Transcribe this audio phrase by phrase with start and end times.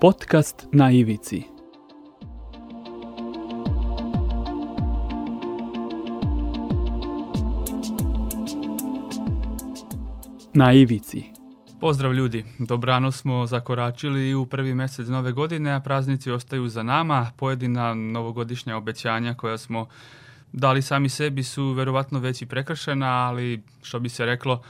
[0.00, 1.42] Podcast na ivici.
[10.54, 11.24] Na ivici.
[11.80, 17.30] Pozdrav ljudi, dobrano smo zakoračili u prvi mjesec nove godine, a praznici ostaju za nama.
[17.36, 19.86] Pojedina novogodišnja obećanja koja smo
[20.52, 24.62] dali sami sebi su verovatno već i prekršena, ali što bi se reklo,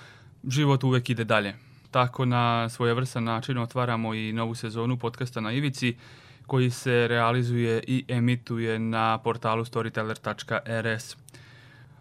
[0.49, 1.66] život uvijek ide dalje.
[1.91, 5.97] Tako na svojevrsan način otvaramo i novu sezonu podcasta na Ivici
[6.47, 11.17] koji se realizuje i emituje na portalu storyteller.rs.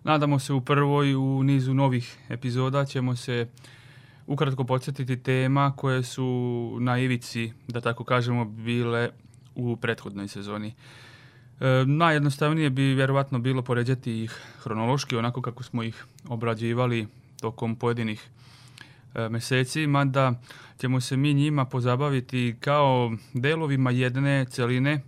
[0.04, 3.48] Nadamo se u prvoj u nizu novih epizoda ćemo se
[4.28, 9.10] ukratko podsjetiti tema koje su na ivici, da tako kažemo, bile
[9.56, 10.74] u prethodnoj sezoni.
[11.60, 17.08] E, najjednostavnije bi vjerovatno bilo poređati ih hronološki, onako kako smo ih obrađivali
[17.42, 18.30] tokom pojedinih
[19.16, 20.34] e, mjeseci, mada
[20.78, 25.02] ćemo se mi njima pozabaviti kao delovima jedne celine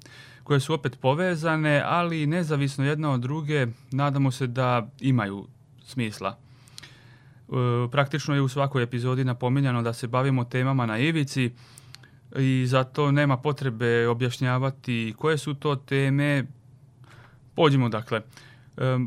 [0.44, 5.47] koje su opet povezane, ali nezavisno jedna od druge, nadamo se da imaju
[5.83, 6.38] smisla.
[6.38, 7.52] E,
[7.91, 11.52] praktično je u svakoj epizodi napominjano da se bavimo temama na ivici
[12.36, 16.45] i zato nema potrebe objašnjavati koje su to teme.
[17.55, 18.21] Pođimo dakle.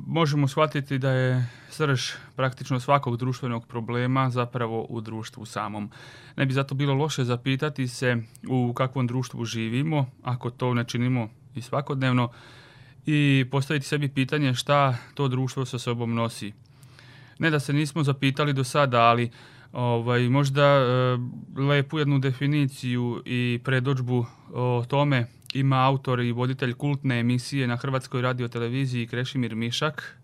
[0.07, 2.03] Možemo shvatiti da je srž
[2.37, 5.91] praktično svakog društvenog problema zapravo u društvu samom.
[6.37, 8.17] Ne bi zato bilo loše zapitati se
[8.49, 12.29] u kakvom društvu živimo, ako to ne činimo i svakodnevno,
[13.07, 16.53] i postaviti sebi pitanje šta to društvo sa sobom nosi
[17.41, 19.31] ne da se nismo zapitali do sada, ali
[19.73, 21.19] ovaj, možda e,
[21.61, 28.23] lepu jednu definiciju i predođbu o tome ima autor i voditelj kultne emisije na Hrvatskoj
[28.23, 30.19] radioteleviziji Krešimir Mišak,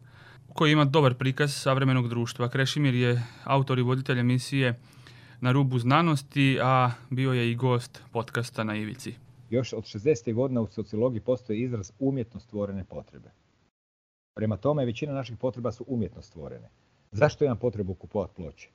[0.55, 2.48] koji ima dobar prikaz savremenog društva.
[2.48, 4.80] Krešimir je autor i voditelj emisije
[5.41, 9.14] na rubu znanosti, a bio je i gost podcasta na Ivici.
[9.51, 10.34] Još od 60.
[10.34, 13.30] godina u sociologiji postoji izraz umjetno stvorene potrebe.
[14.34, 16.68] Prema tome, većina naših potreba su umjetno stvorene.
[17.12, 18.68] Zašto imam potrebu kupovati ploče?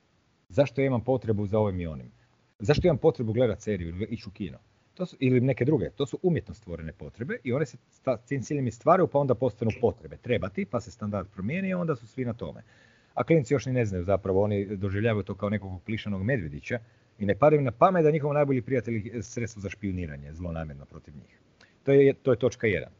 [0.48, 2.10] Zašto imam potrebu za ovim i onim?
[2.58, 4.58] Zašto imam potrebu gledati seriju ili ići u kino?
[4.94, 5.90] To su, ili neke druge.
[5.90, 7.76] To su umjetno stvorene potrebe i one se
[8.28, 10.16] tim ciljem stvaraju pa onda postanu potrebe.
[10.16, 12.62] Trebati pa se standard promijeni i onda su svi na tome.
[13.14, 16.78] A klinci još ni ne znaju zapravo, oni doživljavaju to kao nekog plišanog medvjedića
[17.18, 21.40] i ne padaju na pamet da njihov najbolji prijatelj sredstvo za špioniranje, zlonamjerno protiv njih.
[21.84, 22.90] To je, to je točka jedan.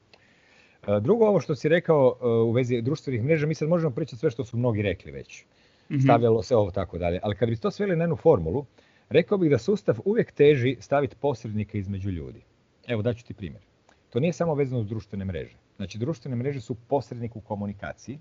[0.88, 4.20] E, drugo, ovo što si rekao e, u vezi društvenih mreža, mi sad možemo pričati
[4.20, 5.44] sve što su mnogi rekli već.
[5.91, 7.20] mm Stavljalo se ovo tako dalje.
[7.22, 8.64] Ali kad bi to sveli na jednu formulu,
[9.12, 12.43] rekao bih da sustav uvijek teži staviti posrednike između ljudi.
[12.87, 13.62] Evo daću ti primjer.
[14.11, 15.56] To nije samo vezano uz društvene mreže.
[15.77, 18.19] Znači, društvene mreže su posrednik u komunikaciji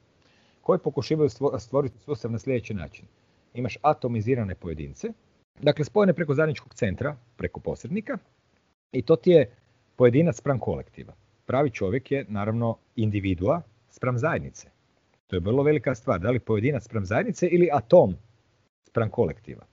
[0.61, 3.05] koji pokušavaju stvoriti sustav na sljedeći način.
[3.53, 5.07] Imaš atomizirane pojedince,
[5.61, 8.17] dakle spojene preko zajedničkog centra, preko posrednika,
[8.91, 9.55] i to ti je
[9.95, 11.13] pojedinac spram kolektiva
[11.51, 14.69] pravi čovjek je naravno individua spram zajednice.
[15.27, 16.19] To je vrlo velika stvar.
[16.19, 18.15] Da li pojedinac spram zajednice ili atom
[18.87, 19.65] spram kolektiva.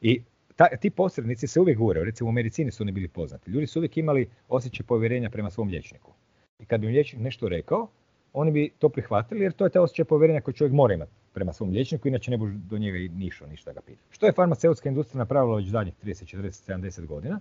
[0.00, 0.22] I
[0.56, 3.50] ta, ti posrednici se uvijek govore, recimo u medicini su oni bili poznati.
[3.50, 6.12] Ljudi su uvijek imali osjećaj povjerenja prema svom liječniku.
[6.58, 7.88] I kad bi im liječnik nešto rekao,
[8.32, 11.52] oni bi to prihvatili jer to je taj osjećaj povjerenja koji čovjek mora imati prema
[11.52, 14.02] svom liječniku, inače ne bi do njega nišao, ništa ga pita.
[14.10, 17.40] Što je farmaceutska industrija napravila već zadnjih 30, 40, 70 godina?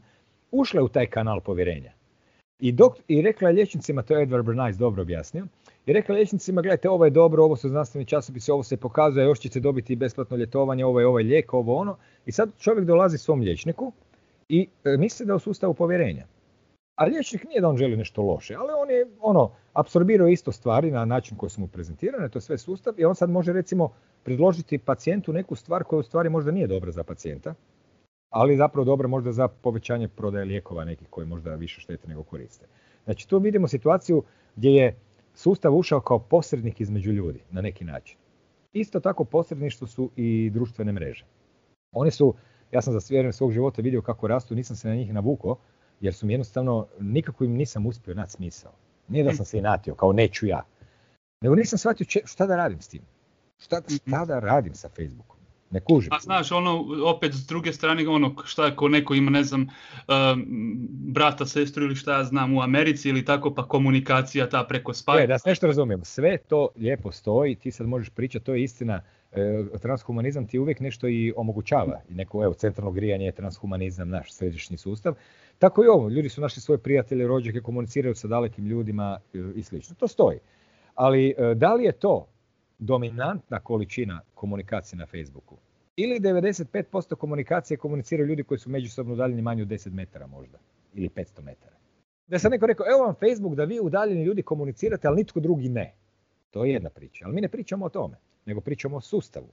[0.52, 1.92] Ušla je u taj kanal povjerenja.
[2.60, 5.46] I, dok, I rekla je liječnicima, to je Edward Bernays dobro objasnio,
[5.86, 9.40] i rekla liječnicima, gledajte, ovo je dobro, ovo su znanstveni časopisi, ovo se pokazuje, još
[9.40, 11.98] ćete dobiti besplatno ljetovanje, ovo je ovaj lijek, ovo ono.
[12.26, 13.92] I sad čovjek dolazi svom liječniku
[14.50, 16.26] i e, misli da je u sustavu povjerenja.
[16.96, 20.92] A liječnik nije da on želi nešto loše, ali on je ono, apsorbirao isto stvari
[20.92, 23.90] na način koji su mu prezentirane, to je sve sustav i on sad može recimo
[24.24, 27.54] predložiti pacijentu neku stvar koja u stvari možda nije dobra za pacijenta,
[28.30, 32.66] ali zapravo dobro možda za povećanje prodaje lijekova nekih koji možda više štete nego koriste.
[33.04, 34.24] Znači tu vidimo situaciju
[34.56, 34.96] gdje je
[35.34, 38.18] sustav ušao kao posrednik između ljudi na neki način.
[38.74, 41.26] Isto tako posredništvo su i društvene mreže.
[41.92, 42.34] Oni su,
[42.72, 45.58] ja sam za vrijeme svog života vidio kako rastu, nisam se na njih navukao,
[46.00, 48.72] jer su mi jednostavno, nikako im nisam uspio naći smisao.
[49.08, 50.66] Nije da sam se inatio, kao neću ja.
[51.42, 53.02] Nego nisam shvatio šta da radim s tim.
[53.58, 55.39] Šta, šta da radim sa Facebookom.
[55.72, 56.14] Ne kužim.
[56.14, 60.46] A znaš, ono, opet s druge strane, ono, šta ako neko ima, ne znam, um,
[60.90, 65.24] brata, sestru ili šta ja znam u Americi ili tako, pa komunikacija ta preko Skype.
[65.24, 68.64] E, da se nešto razumijem, sve to lijepo stoji, ti sad možeš pričati, to je
[68.64, 69.02] istina,
[69.32, 72.02] e, transhumanizam ti uvijek nešto i omogućava.
[72.10, 75.14] I neko, evo, centralno grijanje je transhumanizam, naš središnji sustav.
[75.60, 79.64] Tako i ovo, ljudi su našli svoje prijatelje, rođake, komuniciraju sa dalekim ljudima e, i
[79.64, 79.96] slično.
[79.96, 80.40] To stoji.
[80.96, 82.28] Ali e, da li je to
[82.80, 85.58] dominantna količina komunikacije na Facebooku.
[85.96, 90.58] Ili 95% komunikacije komuniciraju ljudi koji su međusobno udaljeni manje od 10 metara možda.
[90.94, 91.76] ili 500 metara.
[92.28, 95.70] Da sad neko rekao, evo vam Facebook da vi udaljeni ljudi komunicirate, ali nitko drugi
[95.70, 95.94] ne.
[96.52, 99.48] To je jedna priča, ali mi ne pričamo o tome, nego pričamo o sustavu.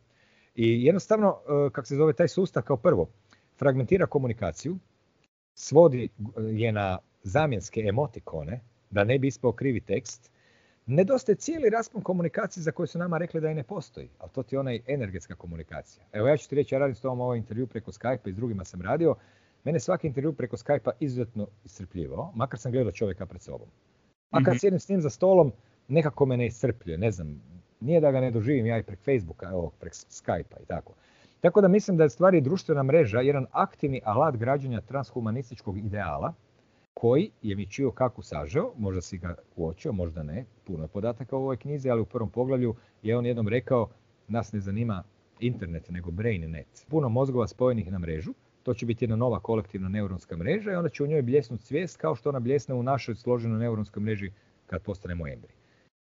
[0.54, 3.08] I jednostavno, e, kako se zove taj sustav kao prvo,
[3.58, 4.78] fragmentira komunikaciju,
[5.54, 10.30] svodi je na zamjenske emotikone, da ne bi ispao krivi tekst,
[10.86, 14.42] nedostaje cijeli raspon komunikacije za koju su nama rekli da i ne postoji, ali to
[14.42, 16.04] ti je onaj energetska komunikacija.
[16.12, 18.36] Evo ja ću ti reći, ja radim s tobom ovaj intervju preko Skype i s
[18.36, 19.14] drugima sam radio,
[19.64, 23.68] mene svaki intervju preko Skype-a izuzetno iscrpljivao, makar sam gledao čovjeka pred sobom.
[24.30, 25.52] A kad mm sjedim s njim za stolom,
[25.88, 27.42] nekako me ne iscrpljuje, ne znam,
[27.80, 30.92] nije da ga ne doživim ja i prek Facebooka, evo, prek Skype-a i tako.
[31.40, 36.34] Tako da mislim da je stvari društvena mreža jedan aktivni alat građanja transhumanističkog ideala,
[37.00, 41.36] koji je mi čio kako sažeo, možda si ga uočio, možda ne, puno je podataka
[41.36, 43.88] u ovoj knjizi, ali u prvom poglavlju je on jednom rekao,
[44.28, 45.02] nas ne zanima
[45.40, 46.86] internet, nego brainet.
[46.88, 48.32] Puno mozgova spojenih na mrežu,
[48.62, 51.96] to će biti jedna nova kolektivna neuronska mreža i onda će u njoj bljesnuti svijest
[51.96, 54.32] kao što ona bljesne u našoj složenoj neuronskoj mreži
[54.66, 55.52] kad postanemo embri.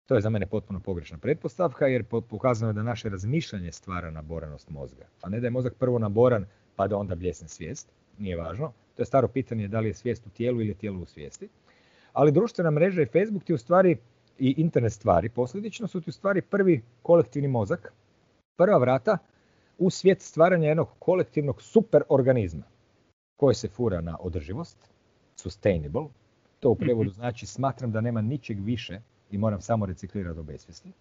[0.06, 4.70] To je za mene potpuno pogrešna pretpostavka jer pokazano je da naše razmišljanje stvara naboranost
[4.70, 5.06] mozga.
[5.22, 8.74] A ne da je mozak prvo naboran pa da onda bljesne svijest, nije važno.
[8.96, 11.50] To je staro pitanje da li je svijest u tijelu ili je tijelo u svijesti.
[12.14, 13.98] Ali društvena mreža i Facebook ti u stvari
[14.40, 17.94] i internet stvari posljedično su ti u stvari prvi kolektivni mozak,
[18.56, 19.18] prva vrata
[19.78, 22.64] u svijet stvaranja jednog kolektivnog superorganizma
[23.36, 24.78] koji se fura na održivost,
[25.36, 26.08] sustainable,
[26.60, 27.16] to u prevodu mhm.
[27.16, 29.02] znači smatram da nema ničeg više
[29.32, 30.92] i moram samo reciklirati do besmisli.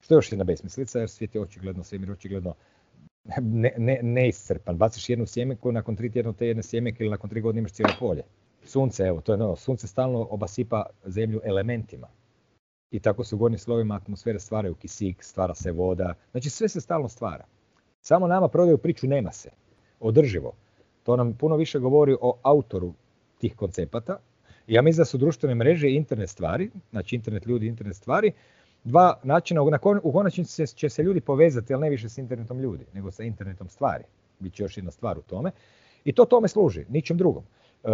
[0.00, 2.54] Što je još jedna besmislica jer svijet je očigledno, svemir očigledno
[3.40, 4.76] ne, ne, neiscrpan.
[4.76, 7.92] Baciš jednu sjemenku, nakon tri tjedna te jedne sjemenke ili nakon tri godine imaš cijelo
[7.98, 8.22] polje.
[8.64, 12.08] Sunce, evo, to je no, sunce stalno obasipa zemlju elementima.
[12.90, 16.14] I tako se u gornjim slovima atmosfere stvaraju kisik, stvara se voda.
[16.30, 17.44] Znači sve se stalno stvara.
[18.00, 19.50] Samo nama prodaju priču nema se.
[20.00, 20.52] Održivo.
[21.02, 22.94] To nam puno više govori o autoru
[23.38, 24.18] tih koncepata.
[24.66, 28.32] Ja mislim da su društvene mreže internet stvari, znači internet ljudi, internet stvari,
[28.84, 29.62] dva načina,
[30.02, 33.68] u konačnici će se ljudi povezati, ali ne više s internetom ljudi, nego sa internetom
[33.68, 34.04] stvari.
[34.38, 35.50] Biće još jedna stvar u tome.
[36.04, 37.42] I to tome služi, ničem drugom.
[37.84, 37.88] E,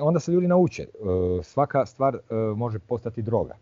[0.00, 0.88] onda se ljudi nauče, e,
[1.42, 3.56] svaka stvar e, može postati droga.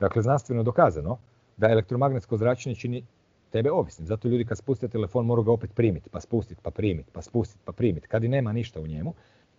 [0.00, 1.18] Dakle, znanstveno dokazano
[1.56, 3.04] da elektromagnetsko zračenje čini
[3.50, 4.06] tebe ovisnim.
[4.06, 7.60] Zato ljudi kad spuste telefon moraju ga opet primiti, pa spustiti, pa primiti, pa spustiti,
[7.64, 8.08] pa primiti.
[8.08, 9.14] Kad i nema ništa u njemu.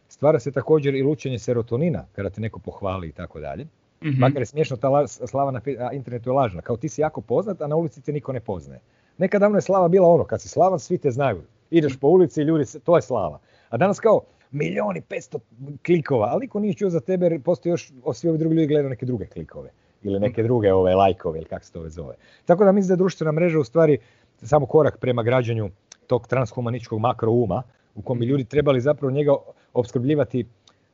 [0.07, 3.68] Stvara se također i lučenje serotonina kada te neko pohvali i tako dalje.
[4.04, 4.20] Mm-hmm.
[4.20, 5.62] Makar je smiješno, ta slava na
[5.94, 6.62] internetu je lažna.
[6.62, 8.82] Kao ti si jako poznat, a na ulici te niko ne poznaje.
[9.18, 11.42] Nekad davno je slava bila ono, kad si slavan, svi te znaju.
[11.72, 13.40] Ideš po ulici i ljudi, to je slava.
[13.70, 14.22] A danas kao
[14.52, 15.40] milijoni, 500
[15.86, 18.90] klikova, ali niko nije čuo za tebe jer postoji još, svi ovi drugi ljudi gledaju
[18.90, 19.70] neke druge klikove.
[20.04, 20.48] Ili neke mhm.
[20.48, 22.16] druge ove lajkove ili kako se to zove.
[22.46, 23.98] Tako da mislim da je društvena mreža u stvari
[24.42, 25.70] samo korak prema građanju
[26.08, 27.64] tog transhumaničkog makrouma
[27.96, 28.32] u kom bi mhm.
[28.32, 29.34] ljudi trebali zapravo njega
[29.74, 30.46] opskrbljivati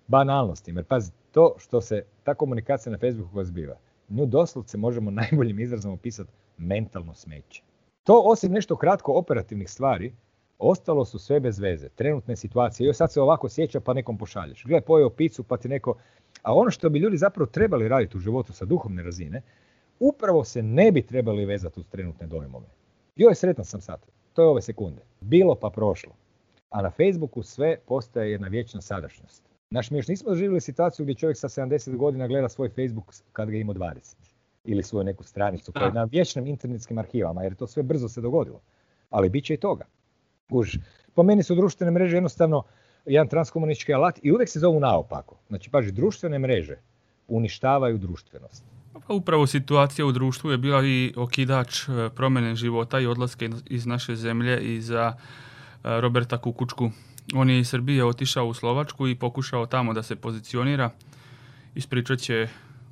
[0.10, 0.80] banalnostima.
[0.80, 3.78] Jer pazi, to što se ta komunikacija na Facebooku zbiva,
[4.10, 7.64] nju doslovce možemo najboljim izrazom opisati mentalno smeće.
[8.04, 10.14] To osim nešto kratko operativnih stvari,
[10.60, 12.86] ostalo su sve bez veze, trenutne situacije.
[12.86, 14.64] Joj sad se ovako sjeća pa nekom pošalješ.
[14.66, 15.96] Gle, pojeo picu pa ti neko...
[16.44, 19.42] A ono što bi ljudi zapravo trebali raditi u životu sa duhovne razine,
[20.00, 22.68] upravo se ne bi trebali vezati uz trenutne dojmove.
[23.16, 24.06] Joj, sretan sam sad.
[24.34, 25.02] To je ove sekunde.
[25.22, 26.14] Bilo pa prošlo.
[26.70, 29.49] A na Facebooku sve postaje jedna vječna sadašnjost.
[29.72, 33.50] Naš, mi još nismo doživjeli situaciju gdje čovjek sa 70 godina gleda svoj Facebook kad
[33.50, 34.16] ga ima 20.
[34.64, 38.22] Ili svoju neku stranicu koja je na vječnim internetskim arhivama, jer to sve brzo se
[38.22, 38.62] dogodilo.
[39.10, 39.86] Ali bit će i toga.
[40.50, 40.78] Už.
[41.14, 42.64] Po meni su društvene mreže jednostavno
[43.06, 45.38] jedan transkomunički alat i uvijek se zovu naopako.
[45.48, 46.78] Znači, paži, društvene mreže
[47.28, 48.64] uništavaju društvenost.
[49.08, 53.86] Pa upravo situacija u društvu je bila i okidač e, promjene života i odlaske iz
[53.86, 56.92] naše zemlje i za e, Roberta Kukučku
[57.36, 60.90] on je iz Srbije otišao u Slovačku i pokušao tamo da se pozicionira.
[61.76, 62.48] Ispričat će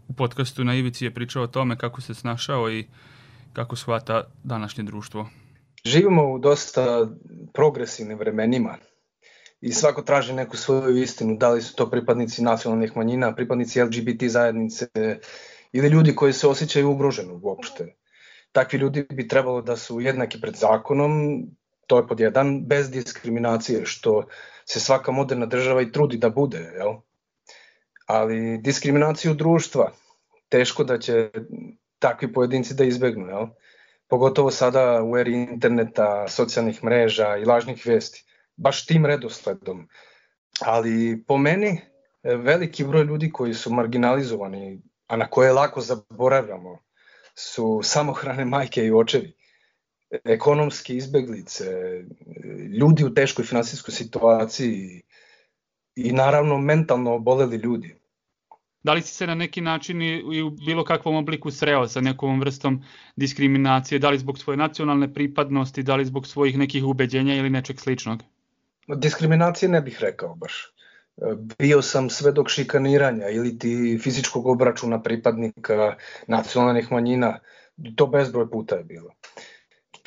[0.07, 2.87] u podcastu na Ivici je pričao o tome kako se snašao i
[3.53, 5.29] kako shvata današnje društvo.
[5.85, 7.07] Živimo u dosta
[7.53, 8.77] progresivnim vremenima
[9.61, 14.23] i svako traži neku svoju istinu, da li su to pripadnici nacionalnih manjina, pripadnici LGBT
[14.23, 14.87] zajednice
[15.71, 17.95] ili ljudi koji se osjećaju ugroženo uopšte.
[18.51, 21.11] Takvi ljudi bi trebalo da su jednaki pred zakonom,
[21.87, 24.27] to je pod jedan, bez diskriminacije, što
[24.65, 26.93] se svaka moderna država i trudi da bude, jel?
[28.05, 29.91] Ali diskriminaciju društva,
[30.49, 31.29] teško da će
[31.99, 33.47] takvi pojedinci da izbegnu, jel?
[34.07, 38.23] Pogotovo sada u eri interneta, socijalnih mreža i lažnih vesti.
[38.55, 39.87] Baš tim redosledom.
[40.61, 41.81] Ali po meni
[42.23, 46.79] veliki broj ljudi koji su marginalizovani, a na koje lako zaboravljamo,
[47.35, 49.36] su samohrane majke i očevi
[50.11, 51.65] ekonomske izbeglice,
[52.79, 55.01] ljudi u teškoj finansijskoj situaciji
[55.95, 57.95] i naravno mentalno oboleli ljudi.
[58.83, 62.39] Da li si se na neki način i u bilo kakvom obliku sreo sa nekom
[62.39, 62.83] vrstom
[63.15, 67.79] diskriminacije, da li zbog svoje nacionalne pripadnosti, da li zbog svojih nekih ubeđenja ili nečeg
[67.79, 68.23] sličnog?
[68.87, 70.73] Diskriminacije ne bih rekao baš.
[71.59, 75.95] Bio sam svedok šikaniranja ili ti fizičkog obračuna pripadnika
[76.27, 77.39] nacionalnih manjina,
[77.95, 79.09] to bezbroj puta je bilo.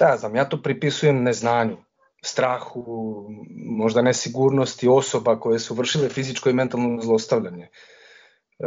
[0.01, 1.77] Da, znam, ja to pripisujem neznanju,
[2.23, 2.85] strahu,
[3.67, 7.65] možda nesigurnosti osoba koje su vršile fizičko i mentalno zlostavljanje.
[7.65, 8.67] E,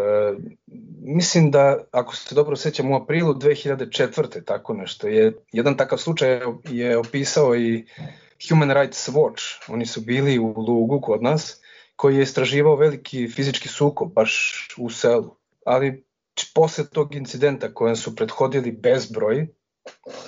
[1.01, 4.43] mislim da, ako se dobro sećam, u aprilu 2004.
[4.45, 7.85] tako nešto, je, jedan takav slučaj je opisao i
[8.49, 9.43] Human Rights Watch.
[9.67, 11.61] Oni su bili u Lugu kod nas,
[11.95, 15.35] koji je istraživao veliki fizički sukob baš u selu.
[15.65, 16.03] Ali
[16.55, 19.47] posle tog incidenta kojem su prethodili bezbroj,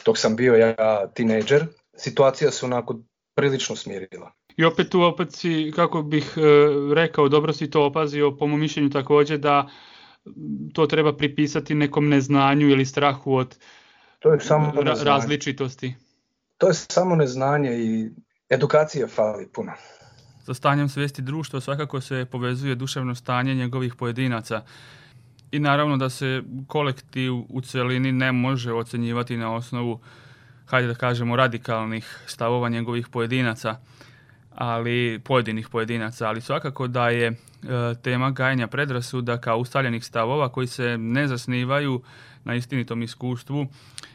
[0.05, 1.65] dok sam bio ja tinejdžer,
[1.97, 2.99] situacija se onako
[3.35, 4.31] prilično smirila.
[4.57, 6.41] I opet tu opet si, kako bih e,
[6.95, 9.67] rekao, dobro si to opazio, po mom mišljenju takođe da
[10.73, 13.57] to treba pripisati nekom neznanju ili strahu od
[14.19, 15.95] to je samo ra različitosti.
[16.57, 18.09] To je samo neznanje i
[18.49, 19.71] edukacija fali puno.
[20.45, 24.61] Sa stanjem svesti društva svakako se povezuje duševno stanje njegovih pojedinaca
[25.55, 29.99] i naravno da se kolektiv u celini ne može ocenjivati na osnovu,
[30.65, 33.77] hajde da kažemo, radikalnih stavova njegovih pojedinaca
[34.55, 37.35] ali pojedinih pojedinaca, ali svakako da je e,
[38.03, 42.01] tema gajanja predrasuda kao ustaljenih stavova koji se ne zasnivaju
[42.43, 43.67] na istinitom iskustvu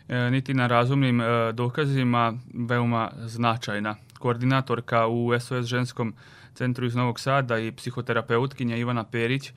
[0.08, 3.96] e, niti na razumnim e, dokazima veoma značajna.
[4.18, 6.14] Koordinatorka u SOS ženskom
[6.54, 9.52] centru iz Novog Sada i psihoterapeutkinja Ivana Perić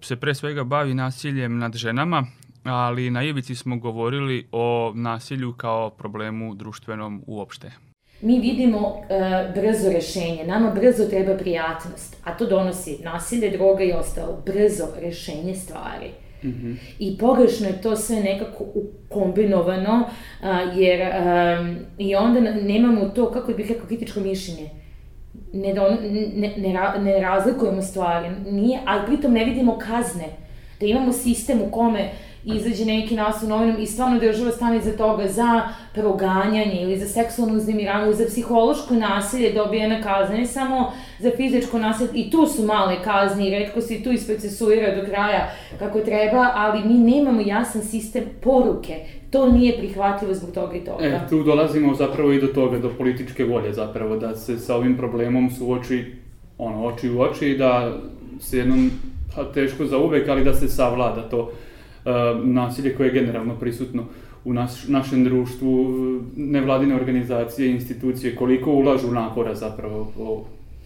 [0.00, 2.26] se pre svega bavi nasiljem nad ženama,
[2.64, 7.72] ali na ivici smo govorili o nasilju kao problemu društvenom uopšte
[8.20, 10.44] mi vidimo uh, brzo rešenje.
[10.46, 14.42] Nama brzo treba prijatnost, a to donosi nasilje, droga i ostalo.
[14.46, 16.10] Brzo rešenje stvari.
[16.42, 16.76] Mm -hmm.
[16.98, 18.64] I pogrešno je to sve nekako
[19.08, 20.08] kombinovano,
[20.40, 24.70] uh, jer um, i onda nemamo to, kako bih rekao, kritičko mišljenje.
[25.52, 25.98] Ne, don,
[26.36, 30.24] ne, ne, ne razlikujemo stvari, nije, ali pritom ne vidimo kazne.
[30.80, 32.10] Da imamo sistem u kome
[32.44, 37.06] izađe neki nas u novinom i stvarno država stane iza toga za proganjanje ili za
[37.06, 42.62] seksualno uznemiravanje, za psihološko nasilje dobijena kazna, ne samo za fizičko nasilje, i tu su
[42.62, 47.82] male kazne i redko se tu isprocesuira do kraja kako treba, ali mi nemamo jasan
[47.82, 48.94] sistem poruke,
[49.30, 51.04] to nije prihvatljivo zbog toga i toga.
[51.04, 54.96] E, tu dolazimo zapravo i do toga, do političke volje zapravo, da se sa ovim
[54.96, 56.04] problemom suoči
[56.58, 57.96] ono, oči u oči i da
[58.40, 58.90] se jednom,
[59.36, 61.50] pa teško za uvek, ali da se savlada to
[62.44, 64.04] nasilje koje je generalno prisutno
[64.44, 65.94] u naš, našem društvu,
[66.36, 70.12] nevladine organizacije, institucije, koliko ulažu napora zapravo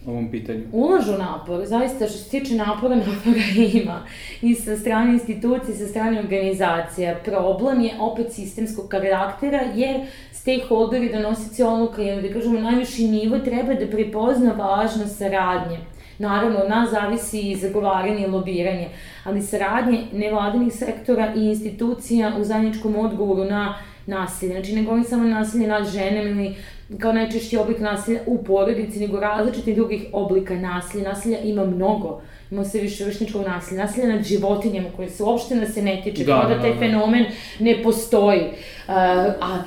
[0.05, 0.63] ovom pitanju?
[0.71, 3.41] Ulažu napor, zaista što se tiče napora, napora
[3.73, 4.05] ima.
[4.41, 7.15] I sa strane institucije, sa strane organizacija.
[7.25, 13.87] Problem je opet sistemskog karaktera, jer stakeholderi, donosici odluka, da kažemo najviši nivo, treba da
[13.87, 15.77] prepozna važnost saradnje
[16.21, 18.89] Naravno, od nas zavisi i zagovaranje i lobiranje,
[19.23, 24.51] ali saradnje nevladinih sektora i institucija u zajedničkom odgovoru na nasilje.
[24.51, 26.55] Znači, ne govorim samo nasilje nad ženem ili
[26.99, 31.09] kao najčešći oblik nasilja u porodici, nego različitih drugih oblika nasilja.
[31.09, 32.21] Nasilja ima mnogo.
[32.51, 33.83] Ima se više vršničkog nasilja.
[33.83, 36.23] Nasilja nad životinjama koje se uopšte nas se ne tiče.
[36.23, 36.79] Da, kao da, da taj da, da.
[36.79, 37.25] fenomen
[37.59, 38.41] ne postoji.
[38.41, 38.93] Uh,
[39.41, 39.63] a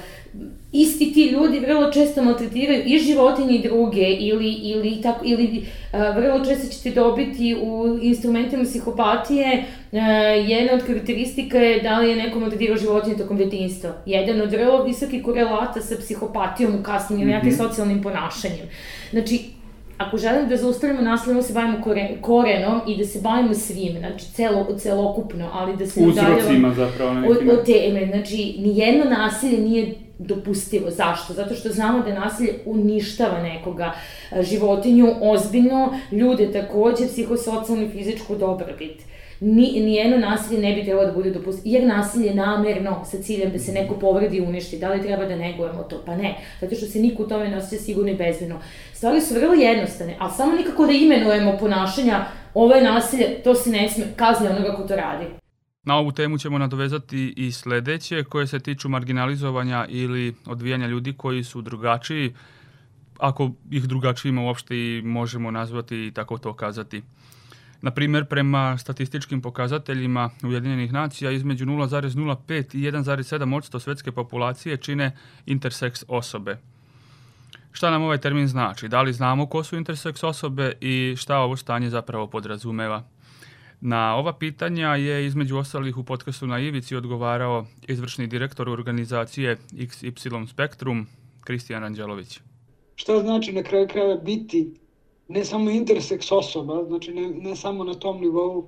[0.75, 6.17] isti ti ljudi vrlo često maltretiraju i životinje i druge ili, ili, tako, ili uh,
[6.17, 9.99] vrlo često ćete dobiti u instrumentima psihopatije uh,
[10.49, 13.91] jedna od karakteristika je da li je neko maltretirao životinje tokom detinjstva.
[14.07, 17.57] Jedan od vrlo visoki korelata sa psihopatijom u kasnim mm -hmm.
[17.57, 18.67] socijalnim ponašanjem.
[19.11, 19.41] Znači,
[19.99, 24.25] ako želimo da zaustavimo nasilje, se bavimo kore, korenom i da se bavimo svim, znači
[24.33, 27.11] celo, celokupno, ali da se Uzrocima zapravo.
[27.11, 29.95] Od, od teme, znači, nijedno nasilje nije
[30.27, 30.91] dopustivo.
[30.91, 31.33] Zašto?
[31.33, 33.93] Zato što znamo da nasilje uništava nekoga,
[34.41, 39.03] životinju ozbiljno, ljude takođe, psihosocijalnu i fizičku dobrobit.
[39.41, 43.53] Ni, nijedno nasilje ne bi trebalo da bude dopustivo, jer nasilje je namerno sa ciljem
[43.53, 44.79] da se neko povredi i uništi.
[44.79, 46.03] Da li treba da negujemo to?
[46.07, 48.61] Pa ne, zato što se niko u tome ne sigurno i bezbedno.
[48.93, 53.71] Stvari su vrlo jednostavne, ali samo nikako da imenujemo ponašanja, ovo je nasilje, to se
[53.71, 55.44] ne sme, kazni onoga ko to radi.
[55.85, 61.45] Na ovu temu ćemo nadovezati i sledeće koje se tiču marginalizovanja ili odvijanja ljudi koji
[61.45, 62.35] su drugačiji,
[63.19, 67.03] ako ih drugačijima uopšte i možemo nazvati i tako to kazati.
[67.83, 76.05] Na primer, prema statističkim pokazateljima Ujedinjenih nacija, između 0,05 i 1,7% svetske populacije čine interseks
[76.09, 76.59] osobe.
[77.73, 78.89] Šta nam ovaj termin znači?
[78.89, 83.03] Da li znamo ko su interseks osobe i šta ovo stanje zapravo podrazumeva?
[83.87, 90.47] Na ova pitanja je između ostalih u podcastu na Ivici odgovarao izvršni direktor organizacije XY
[90.51, 91.07] Spektrum,
[91.41, 92.41] Kristijan Anđelović.
[92.95, 94.75] Šta znači na kraju kraja biti
[95.29, 98.67] ne samo interseks osoba, znači ne, ne samo na tom nivou,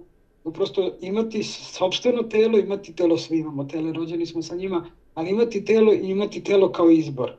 [0.55, 5.65] prosto imati sobstveno telo, imati telo svi imamo tele, rođeni smo sa njima, ali imati
[5.65, 7.33] telo i imati telo kao izbor.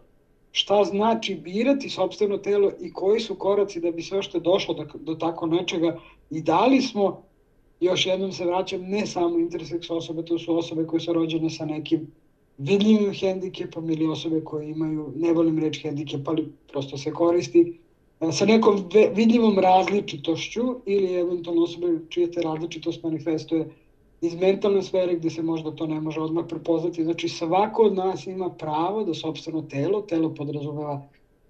[0.51, 4.73] Šta znači birati sobstveno telo i koji su koraci da bi sve što je došlo
[4.73, 7.26] do, do tako nečega i da li smo,
[7.79, 11.65] još jednom se vraćam, ne samo interseks osobe, to su osobe koje su rođene sa
[11.65, 12.07] nekim
[12.57, 17.79] vidljivim hendikepom ili osobe koje imaju, ne volim reč hendikep, ali prosto se koristi,
[18.19, 23.67] e, sa nekom vidljivom različitošću ili eventualno osobe čija te različitost manifestuje
[24.21, 27.03] iz mentalne sfere gde se možda to ne može odmah prepoznati.
[27.03, 31.01] Znači svako od nas ima pravo da sobstveno telo, telo podrazumeva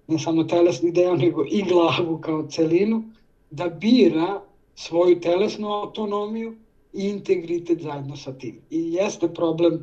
[0.08, 3.04] ne samo telesni deo, nego i glavu kao celinu,
[3.50, 4.42] da bira
[4.78, 6.54] svoju telesnu autonomiju
[6.94, 8.62] i integritet zajedno sa tim.
[8.70, 9.80] I jeste problem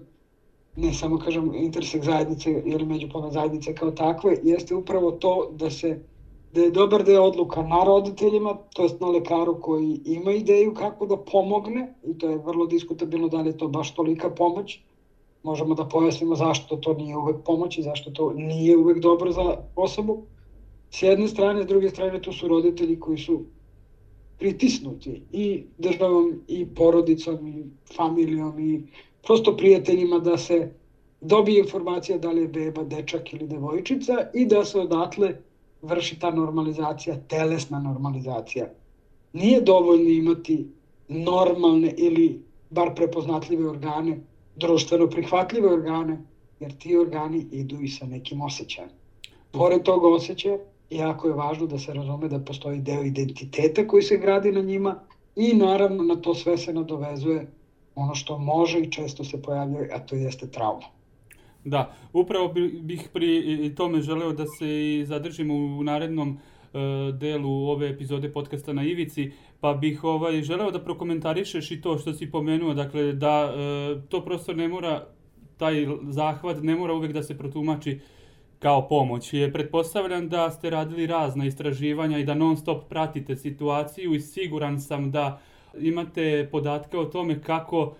[0.76, 5.96] ne samo kažem intersek zajednice ili međupolne zajednice kao takve, jeste upravo to da se
[6.54, 11.06] da je dobar deo odluka na roditeljima, to jest na lekaru koji ima ideju kako
[11.06, 14.78] da pomogne, i to je vrlo diskutabilno da li je to baš tolika pomoć,
[15.42, 19.54] možemo da pojasnimo zašto to nije uvek pomoć i zašto to nije uvek dobro za
[19.76, 20.18] osobu.
[20.90, 23.42] S jedne strane, s druge strane, tu su roditelji koji su
[24.44, 27.64] pritisnuti i državom i porodicom i
[27.96, 28.82] familijom i
[29.26, 30.70] prosto prijateljima da se
[31.20, 35.30] dobije informacija da li je beba dečak ili devojčica i da se odatle
[35.82, 38.68] vrši ta normalizacija, telesna normalizacija.
[39.32, 40.68] Nije dovoljno imati
[41.08, 44.18] normalne ili bar prepoznatljive organe,
[44.56, 46.18] društveno prihvatljive organe,
[46.60, 48.90] jer ti organi idu i sa nekim osjećajem.
[49.52, 50.58] Pored tog osjećaja,
[50.90, 54.94] jako je važno da se razume da postoji deo identiteta koji se gradi na njima
[55.36, 57.46] i naravno na to sve se nadovezuje
[57.94, 60.86] ono što može i često se pojavljuje, a to jeste trauma.
[61.64, 66.80] Da, upravo bih pri tome želeo da se i zadržimo u narednom uh,
[67.18, 69.30] delu ove epizode podcasta na Ivici,
[69.60, 74.24] pa bih ovaj želeo da prokomentarišeš i to što si pomenuo, dakle da uh, to
[74.24, 75.06] prosto ne mora
[75.56, 78.00] taj zahvat ne mora uvek da se protumači
[78.64, 79.32] kao pomoć.
[79.32, 84.80] Je pretpostavljam da ste radili razna istraživanja i da non stop pratite situaciju i siguran
[84.80, 85.40] sam da
[85.78, 87.94] imate podatke o tome kako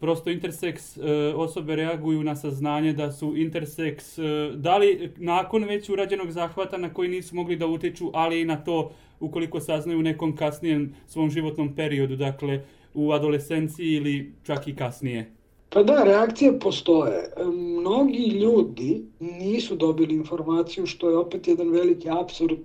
[0.00, 1.02] prosto interseks e,
[1.36, 4.22] osobe reaguju na saznanje da su interseks, e,
[4.54, 8.56] da li nakon već urađenog zahvata na koji nisu mogli da utiču, ali i na
[8.56, 14.76] to ukoliko saznaju u nekom kasnijem svom životnom periodu, dakle u adolescenciji ili čak i
[14.76, 15.39] kasnije.
[15.72, 17.30] Pa da, reakcije postoje.
[17.52, 22.58] Mnogi ljudi nisu dobili informaciju, što je opet jedan veliki absurd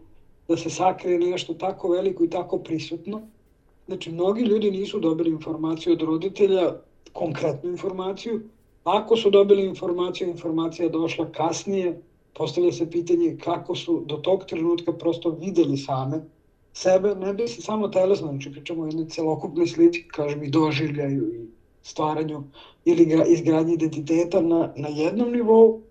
[0.47, 3.21] da se sakrije nešto tako veliko i tako prisutno.
[3.87, 6.71] Znači, mnogi ljudi nisu dobili informaciju od roditelja,
[7.13, 8.41] konkretnu informaciju.
[8.83, 12.01] Ako su dobili informaciju, informacija došla kasnije,
[12.33, 16.21] postavlja se pitanje kako su do tog trenutka prosto videli same
[16.73, 21.33] sebe, ne bi se samo telesno, znači pričamo o jednoj celokupnoj slici, kažem i doživljaju
[21.35, 21.47] i
[21.85, 22.43] stvaranju
[22.85, 25.81] ili izgradnji identiteta na, na jednom nivou,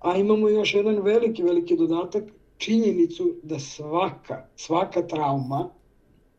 [0.00, 2.24] a imamo još jedan veliki, veliki dodatak,
[2.58, 5.70] činjenicu da svaka, svaka trauma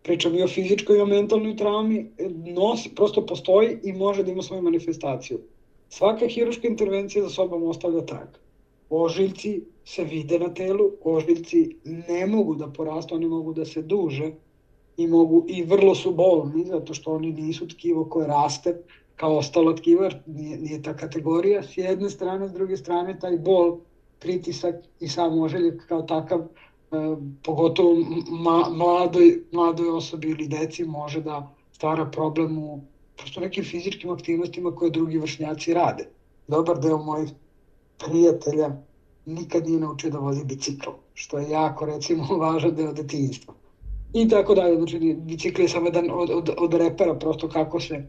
[0.03, 2.11] pričam i o fizičkoj i o mentalnoj traumi,
[2.53, 5.39] nosi, prosto postoji i može da ima svoju manifestaciju.
[5.89, 8.27] Svaka hiruška intervencija za sobom ostavlja trag.
[8.89, 14.31] Ožiljci se vide na telu, ožiljci ne mogu da porastu, oni mogu da se duže
[14.97, 18.77] i mogu i vrlo su bolni zato što oni nisu tkivo koje raste
[19.15, 23.37] kao ostalo tkivo, jer nije, nije ta kategorija s jedne strane, s druge strane taj
[23.37, 23.77] bol,
[24.19, 26.47] pritisak i sam ožiljak kao takav
[26.91, 26.97] E,
[27.43, 27.95] pogotovo
[28.29, 32.81] ma, mladoj, mladoj osobi ili deci može da stvara problem u
[33.17, 36.07] prosto nekim fizičkim aktivnostima koje drugi vršnjaci rade.
[36.47, 37.31] Dobar deo mojih
[37.97, 38.71] prijatelja
[39.25, 43.53] nikad nije naučio da vozi bicikl, što je jako, recimo, važan deo detinjstva.
[44.13, 48.03] I tako dalje, znači bicikl je samo jedan od, od, od repera, prosto kako se,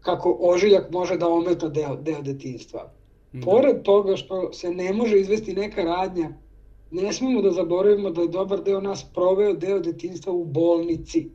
[0.00, 2.92] kako ožiljak može da ometa deo, deo detinjstva.
[3.32, 3.44] Da.
[3.44, 6.32] Pored toga što se ne može izvesti neka radnja
[6.90, 11.28] ne smemo da zaboravimo da je dobar deo nas proveo deo detinstva u bolnici.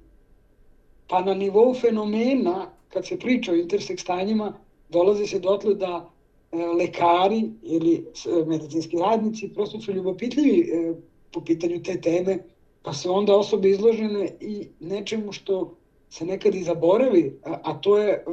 [1.08, 4.54] Pa na nivou fenomena, kad se priča o interseks stanjima,
[4.90, 6.10] dolazi se dotle da
[6.52, 10.94] e, lekari ili e, medicinski radnici prosto su ljubopitljivi e,
[11.34, 12.38] po pitanju te teme,
[12.84, 15.76] pa se onda osobe izložene i nečemu što
[16.10, 18.26] se nekad i zaboravi, a, a to je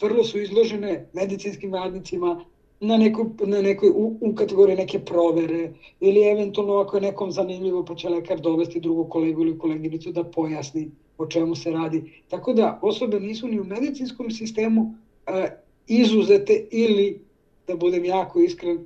[0.00, 2.44] vrlo su izložene medicinskim radnicima,
[2.80, 7.84] na nekoj, na nekoj u, u kategoriji neke provere ili eventualno ako je nekom zanimljivo
[7.84, 12.22] pa će lekar dovesti drugog kolegu ili koleginicu da pojasni o čemu se radi.
[12.28, 14.94] Tako da osobe nisu ni u medicinskom sistemu
[15.26, 15.46] a,
[15.86, 17.20] izuzete ili,
[17.66, 18.84] da budem jako iskren,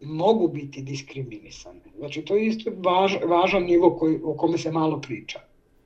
[0.00, 1.80] mogu biti diskriminisane.
[1.98, 5.40] Znači to je isto važ, važan nivo koji, o kome se malo priča.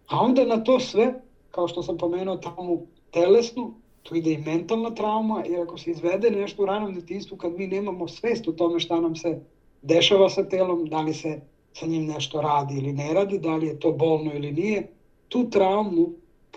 [0.07, 1.15] A onda na to sve,
[1.51, 6.31] kao što sam pomenuo tamo telesnu, tu ide i mentalna trauma, jer ako se izvede
[6.31, 9.41] nešto u ranom detinstvu, kad mi nemamo svest o tome šta nam se
[9.83, 11.41] dešava sa telom, da li se
[11.73, 14.89] sa njim nešto radi ili ne radi, da li je to bolno ili nije,
[15.29, 16.09] tu traumu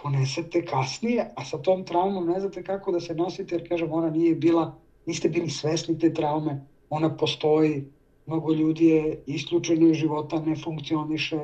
[0.02, 4.10] ponesete kasnije, a sa tom traumom ne znate kako da se nosite, jer kažem, ona
[4.10, 7.86] nije bila, niste bili svesni te traume, ona postoji,
[8.26, 11.40] mnogo ljudi je isključeno iz života, ne funkcioniše,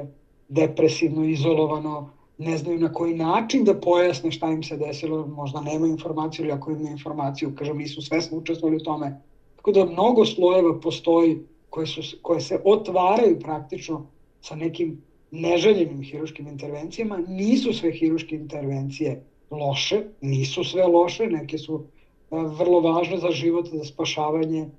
[0.50, 5.88] depresivno, izolovano, ne znaju na koji način da pojasne šta im se desilo, možda nema
[5.88, 9.22] informaciju ili ako imaju informaciju, kažem, nisu svesno učestvovali u tome.
[9.56, 14.06] Tako da mnogo slojeva postoji koje, su, koje se otvaraju praktično
[14.42, 17.18] sa nekim neželjenim hiruškim intervencijama.
[17.28, 21.84] Nisu sve hiruške intervencije loše, nisu sve loše, neke su
[22.32, 24.70] vrlo važne za život, za spašavanje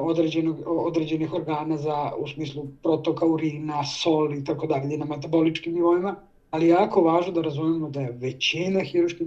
[0.00, 6.16] određenog, određenih organa za, u smislu protoka urina, sol i tako dalje na metaboličkim nivoima,
[6.50, 9.26] ali jako važno da razumemo da je većina hiruških,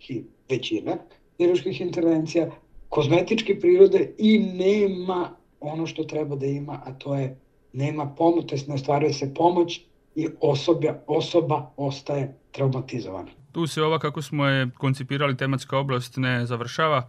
[0.00, 0.96] hi, većina
[1.38, 2.50] hiruških intervencija
[2.88, 7.36] kozmetičke prirode i nema ono što treba da ima, a to je
[7.72, 9.80] nema pomoć, to ne ostvaruje se pomoć
[10.14, 13.30] i osoba, osoba ostaje traumatizovana.
[13.52, 17.08] Tu se ova, kako smo je koncipirali, tematska oblast ne završava.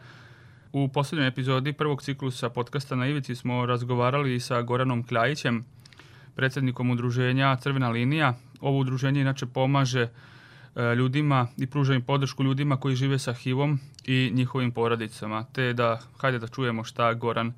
[0.73, 5.65] U poslednjoj epizodi prvog ciklusa podcasta na Ivici smo razgovarali sa Goranom Kljajićem,
[6.35, 8.33] predsednikom udruženja Crvena linija.
[8.61, 13.79] Ovo udruženje inače pomaže e, ljudima i pruža im podršku ljudima koji žive sa HIV-om
[14.05, 15.45] i njihovim porodicama.
[15.53, 17.53] Te da, hajde da čujemo šta Goran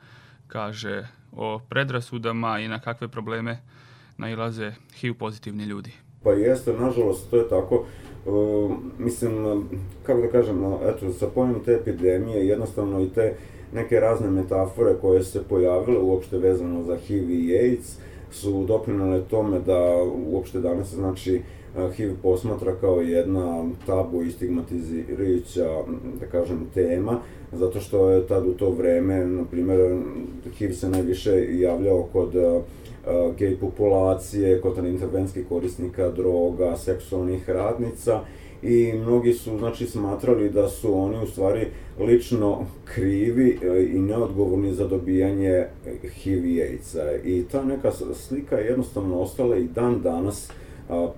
[0.48, 3.60] kaže o predrasudama i na kakve probleme
[4.18, 5.92] nailaze HIV pozitivni ljudi.
[6.24, 7.86] Pa jeste, nažalost, to je tako.
[8.98, 9.64] Mislim,
[10.04, 13.34] kako da kažem, eto, sa pojem te epidemije, jednostavno i te
[13.74, 17.98] neke razne metafore koje se pojavile uopšte vezano za HIV i AIDS,
[18.32, 21.42] su doprinale tome da uopšte danas znači
[21.96, 25.70] HIV posmatra kao jedna tabu i stigmatizirajuća,
[26.20, 27.20] da kažem, tema,
[27.52, 29.98] zato što je tad u to vreme, na primjer,
[30.58, 32.34] HIV se najviše javljao kod
[33.38, 38.22] gej populacije, kod intervenskih korisnika droga, seksualnih radnica
[38.64, 41.68] i mnogi su znači smatrali da su oni u stvari
[42.00, 45.66] lično krivi e, i neodgovorni za dobijanje
[46.14, 47.16] HIV i AIDS-a.
[47.24, 50.52] I ta neka slika je jednostavno ostala i dan danas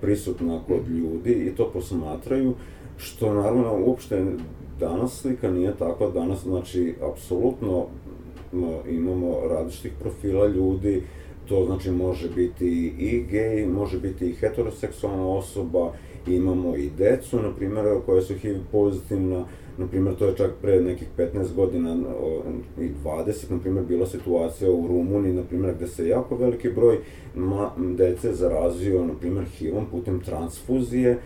[0.02, 2.54] prisutna kod ljudi i to posmatraju,
[2.98, 4.26] što naravno uopšte
[4.80, 7.86] danas slika nije takva, danas znači apsolutno
[8.90, 11.04] imamo različitih profila ljudi,
[11.52, 15.92] to znači može biti i gej, može biti i heteroseksualna osoba,
[16.28, 19.46] imamo i decu, na primjer, koje su HIV pozitivna,
[19.78, 21.98] na primjer, to je čak pre nekih 15 godina
[22.80, 26.98] i 20, na primjer, bila situacija u Rumuniji, na primjer, gde se jako veliki broj
[27.98, 31.18] dece zarazio, na primjer, HIV-om putem transfuzije,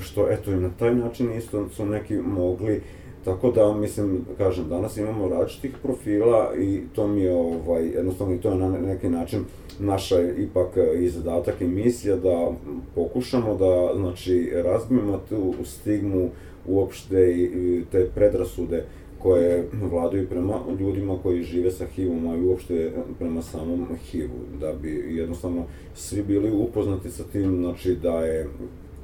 [0.00, 2.80] što, eto, i na taj način isto su neki mogli
[3.24, 8.38] Tako da, mislim, kažem, danas imamo različitih profila i to mi je, ovaj, jednostavno, i
[8.38, 9.44] to je na neki način
[9.78, 10.68] naša ipak
[11.00, 12.52] i zadatak i misija da
[12.94, 16.30] pokušamo da, znači, razbijemo tu stigmu
[16.66, 18.84] uopšte i te predrasude
[19.18, 24.72] koje vladaju prema ljudima koji žive sa HIV-om, a i uopšte prema samom HIV-u, da
[24.72, 28.48] bi jednostavno svi bili upoznati sa tim, znači da je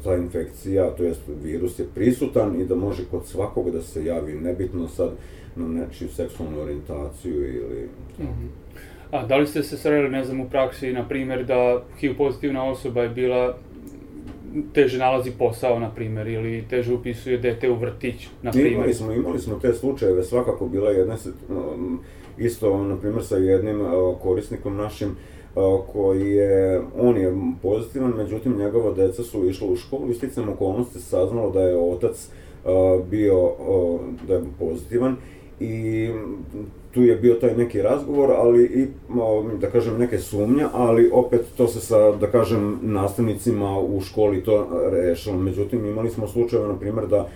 [0.05, 4.35] ta infekcija, to jest virus je prisutan i da može kod svakog da se javi,
[4.35, 5.11] nebitno sad
[5.57, 7.89] na nečiju seksualnu orijentaciju ili...
[8.19, 8.49] Mm -hmm.
[9.11, 12.65] A da li ste se sreli, ne znam, u praksi, na primjer, da HIV pozitivna
[12.65, 13.57] osoba je bila
[14.73, 18.73] teže nalazi posao, na primjer, ili teže upisuje dete u vrtić, na primjer?
[18.73, 21.17] Imali smo, imali smo te slučajeve, svakako bila jedna,
[22.39, 23.81] isto, na primjer, sa jednim
[24.23, 25.17] korisnikom našim,
[25.93, 31.01] koji je, on je pozitivan, međutim njegova deca su išla u školu i sticam okolnosti
[31.01, 32.29] saznalo da je otac
[33.11, 33.51] bio,
[34.29, 35.17] da je pozitivan
[35.61, 36.09] i
[36.95, 38.87] tu je bio taj neki razgovor, ali i,
[39.61, 44.69] da kažem, neke sumnja, ali opet to se sa, da kažem, nastavnicima u školi to
[44.93, 45.37] rešilo.
[45.37, 47.29] Međutim, imali smo slučajeve, na primjer, da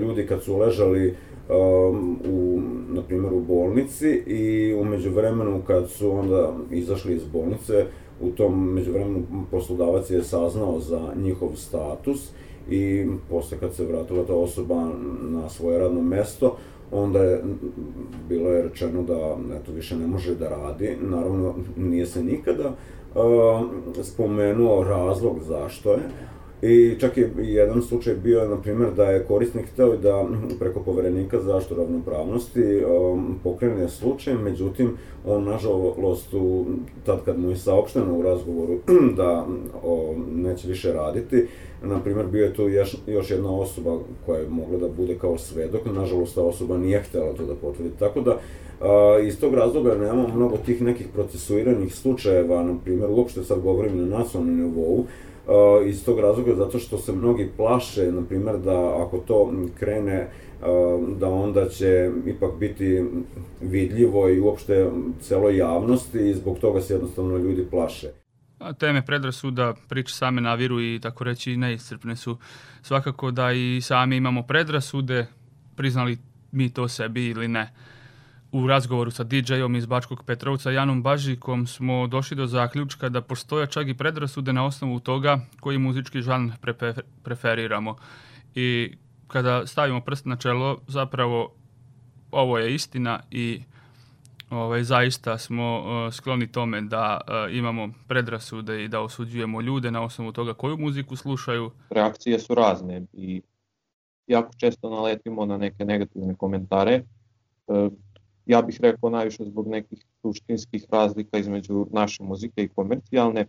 [0.00, 1.14] ljudi kad su ležali
[1.48, 7.86] um, u, na primjer, u bolnici i umeđu vremenu kad su onda izašli iz bolnice,
[8.20, 12.30] u tom međuvremenu poslodavac je saznao za njihov status
[12.70, 14.90] i posle kad se vratila ta osoba
[15.22, 16.56] na svoje radno mesto,
[16.92, 17.42] onda je
[18.28, 20.96] bilo je rečeno da eto, više ne može da radi.
[21.00, 22.68] Naravno, nije se nikada
[23.14, 23.22] uh,
[24.02, 26.00] spomenuo razlog zašto je,
[26.62, 30.26] I čak je jedan slučaj bio, na primjer, da je korisnik hteo da
[30.58, 34.96] preko poverenika za zaštitu ravnopravnosti um, pokrene slučaj, međutim,
[35.26, 36.66] on, nažalost, u,
[37.06, 38.78] tad kad mu je saopšteno u razgovoru
[39.16, 39.46] da
[39.82, 41.46] o, neće više raditi,
[41.82, 45.38] na primjer, bio je tu još, još jedna osoba koja je mogla da bude kao
[45.38, 47.90] svedok, nažalost, ta osoba nije htela to da potvrdi.
[47.98, 48.38] Tako da,
[48.80, 53.98] a, iz tog razloga nemamo mnogo tih nekih procesuiranih slučajeva, na primjer, uopšte sad govorim
[53.98, 55.04] na nacionalnom nivou,
[55.46, 60.28] Uh, iz tog razloga zato što se mnogi plaše, na primjer, da ako to krene,
[60.60, 63.04] uh, da onda će ipak biti
[63.60, 68.08] vidljivo i uopšte celoj javnosti i zbog toga se jednostavno ljudi plaše.
[68.78, 72.36] Teme predrasuda, priče same naviru i tako reći neiscrpne su.
[72.82, 75.26] Svakako da i sami imamo predrasude,
[75.76, 76.18] priznali
[76.52, 77.62] mi to sebi ili ne.
[77.62, 78.01] Uh,
[78.52, 83.66] u razgovoru sa DJ-om iz Bačkog Petrovca Janom Bažikom smo došli do zaključka da postoje
[83.66, 86.52] čak i predrasude na osnovu toga koji muzički žan
[87.22, 87.96] preferiramo.
[88.54, 88.96] I
[89.28, 91.52] kada stavimo prst na čelo, zapravo
[92.30, 93.62] ovo je istina i
[94.50, 100.02] ovaj, zaista smo uh, skloni tome da uh, imamo predrasude i da osuđujemo ljude na
[100.02, 101.70] osnovu toga koju muziku slušaju.
[101.90, 103.42] Reakcije su razne i
[104.26, 107.02] jako često naletimo na neke negativne komentare.
[107.66, 107.92] Uh,
[108.46, 113.46] ja bih rekao najviše zbog nekih suštinskih razlika između naše muzike i komercijalne,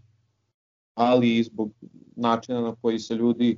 [0.96, 1.72] ali i zbog
[2.16, 3.58] načina na koji se ljudi e,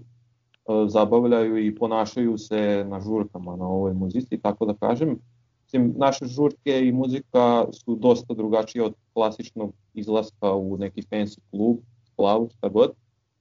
[0.87, 5.19] zabavljaju i ponašaju se na žurkama na ovoj muzici, tako da kažem.
[5.63, 11.77] Mislim, naše žurke i muzika su dosta drugačije od klasičnog izlaska u neki fancy klub,
[12.15, 12.91] klavu, šta god.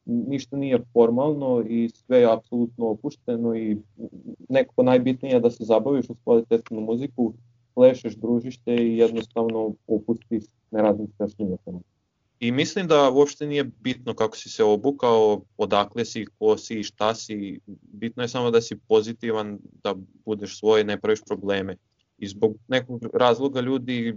[0.05, 3.79] Ništa nije formalno i sve je apsolutno opušteno i
[4.49, 7.33] nekako najbitnije je da se zabaviš uz kvalitetnu muziku,
[7.75, 11.81] plešeš, družiš te i jednostavno opustiš, ne razmišljaš ni o
[12.41, 17.15] I mislim da uopšte nije bitno kako si se obukao, odakle si, ko si, šta
[17.15, 21.77] si, bitno je samo da si pozitivan, da budeš svoj, ne praviš probleme.
[22.19, 24.17] I zbog nekog razloga ljudi,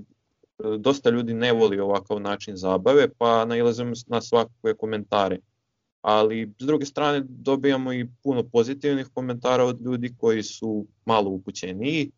[0.79, 5.39] dosta ljudi ne voli ovakav način zabave, pa nailazimo na svakakve komentare.
[6.01, 12.11] Ali s druge strane dobijamo i puno pozitivnih komentara od ljudi koji su malo upućeniji,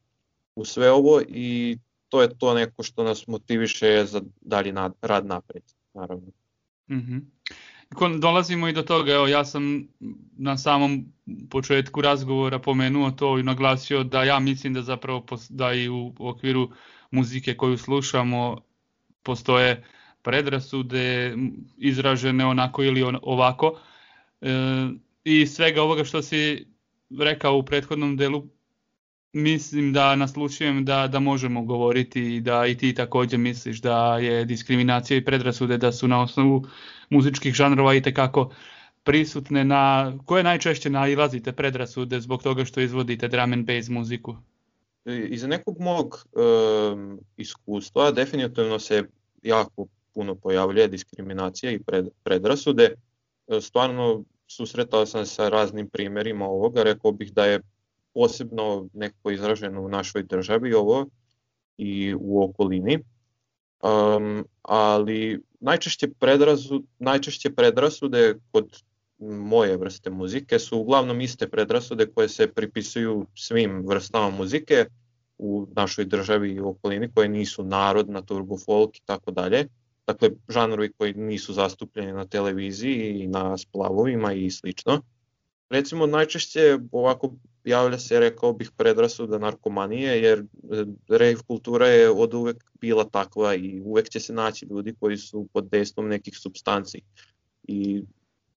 [0.60, 1.78] u sve ovo i
[2.10, 6.28] to je to neko što nas motiviše za dalji nad, rad napred, naravno.
[6.90, 8.20] Mm -hmm.
[8.20, 9.88] Dolazimo i do toga, evo ja sam
[10.38, 11.06] na samom
[11.50, 16.70] početku razgovora pomenuo to i naglasio da ja mislim da zapravo da i u okviru
[17.12, 18.58] muzike koju slušamo
[19.24, 19.84] postoje
[20.22, 21.36] predrasude
[21.78, 23.80] izražene onako ili on, ovako.
[24.42, 24.50] E,
[25.24, 26.68] I svega ovoga što si
[27.20, 28.44] rekao u prethodnom delu
[29.34, 34.46] mislim da naslučujem da, da možemo govoriti i da i ti takođe misliš da je
[34.46, 36.68] diskriminacija i predrasude da su na osnovu
[37.10, 38.54] muzičkih žanrova i tekako
[39.04, 44.36] prisutne na koje najčešće nailazite predrasude zbog toga što izvodite drum and bass muziku?
[45.06, 46.40] E, Iza nekog mog e,
[47.38, 49.04] iskustva definitivno se
[49.44, 52.96] jako puno pojavljuje diskriminacija i pred, predrasude.
[53.48, 57.60] E, stvarno susretao sam sa raznim primerima ovoga, rekao bih da je
[58.14, 61.06] posebno nekako izraženo u našoj državi ovo
[61.78, 63.00] i u okolini.
[63.84, 68.84] Um, ali najčešće, predrasu, najčešće predrasude kod
[69.20, 74.86] moje vrste muzike su uglavnom iste predrasude koje se pripisuju svim vrstama muzike
[75.38, 79.68] u našoj državi i u okolini koje nisu narodna, turbo folk i tako dalje.
[80.08, 85.02] Dakle, žanrovi koji nisu zastupljeni na televiziji i na splavovima i slično.
[85.70, 90.46] Recimo, najčešće ovako javlja se, rekao bih, predrasuda narkomanije, jer e,
[91.10, 95.48] rave kultura je od uvek bila takva i uvek će se naći ljudi koji su
[95.54, 97.02] pod dejstvom nekih substanci.
[97.64, 98.04] I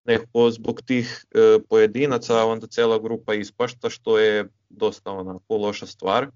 [0.05, 6.27] nekako zbog tih e, pojedinaca onda cela grupa ispašta, što je dosta onako loša stvar.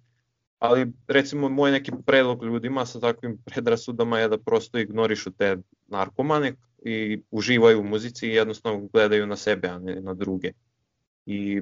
[0.60, 6.56] Ali recimo moj neki predlog ljudima sa takvim predrasudama je da prosto ignorišu te narkomane
[6.86, 10.52] i uživaju u muzici i jednostavno gledaju na sebe, a ne na druge.
[11.28, 11.62] I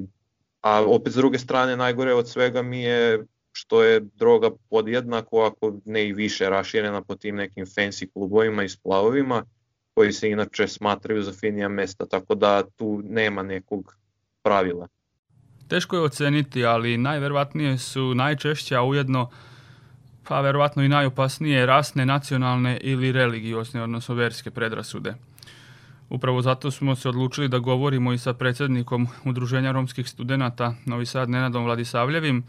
[0.65, 5.73] A opet s druge strane najgore od svega mi je što je droga podjednako, ako
[5.86, 9.43] ne i više raširena po tim nekim fancy klubovima i splavovima,
[9.93, 13.95] koji se inače smatraju za finija mesta, tako da tu nema nekog
[14.43, 14.88] pravila.
[15.67, 19.30] Teško je oceniti, ali najverovatnije su najčešće, a ujedno
[20.28, 25.15] pa verovatno i najopasnije rasne, nacionalne ili religiosne, odnosno verske predrasude.
[26.10, 31.30] Upravo zato smo se odlučili da govorimo i sa predsednikom Udruženja romskih studenta Novi Sad
[31.30, 32.44] Nenadom Vladisavljevim,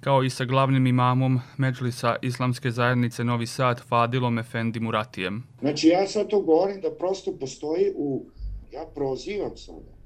[0.00, 5.42] kao i sa glavnim imamom Međlisa Islamske zajednice Novi Sad Fadilom Efendi Muratijem.
[5.60, 8.26] Znači ja sad to govorim da prosto postoji u...
[8.72, 9.96] Ja prozivam sada.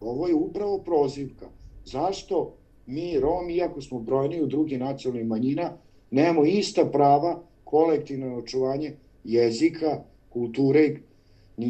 [0.00, 1.46] Ovo je upravo prozivka.
[1.84, 2.54] Zašto
[2.86, 5.72] mi Romi, iako smo brojni u drugi nacionalnih manjina,
[6.10, 9.98] nemamo ista prava kolektivno očuvanje jezika,
[10.30, 10.98] kulture i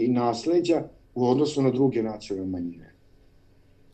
[0.09, 0.83] nasleđa
[1.15, 2.93] u odnosu na druge nacionalne manjine.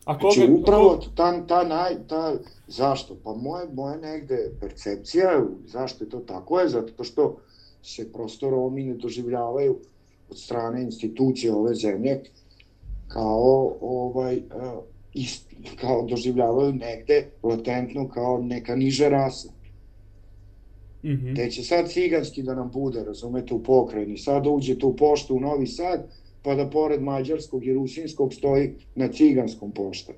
[0.04, 2.34] A znači, koga, znači, upravo ta, ta, naj, ta,
[2.66, 3.16] zašto?
[3.24, 7.36] Pa moje, moje negde percepcija, zašto je to tako je, zato što
[7.82, 9.78] se prosto Romi ne doživljavaju
[10.30, 12.22] od strane institucije ove zemlje
[13.08, 14.84] kao ovaj uh,
[15.14, 15.44] ist,
[15.80, 19.48] kao doživljavaju negde latentno kao neka niža rasa.
[21.02, 21.36] Mm -hmm.
[21.36, 24.18] Te će sad ciganski da nam bude, razumete, u pokrajini.
[24.18, 26.10] Sad uđete u poštu u Novi Sad,
[26.42, 30.12] pa da pored mađarskog i rusinskog stoji na ciganskom pošta.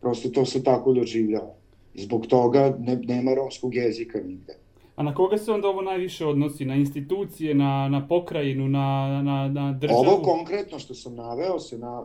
[0.00, 1.54] Prosto to se tako doživljava.
[1.94, 4.56] Zbog toga ne, nema romskog jezika nigde.
[4.96, 6.64] A na koga se onda ovo najviše odnosi?
[6.64, 10.00] Na institucije, na, na pokrajinu, na, na, na državu?
[10.00, 12.02] Ovo konkretno što sam naveo se, na,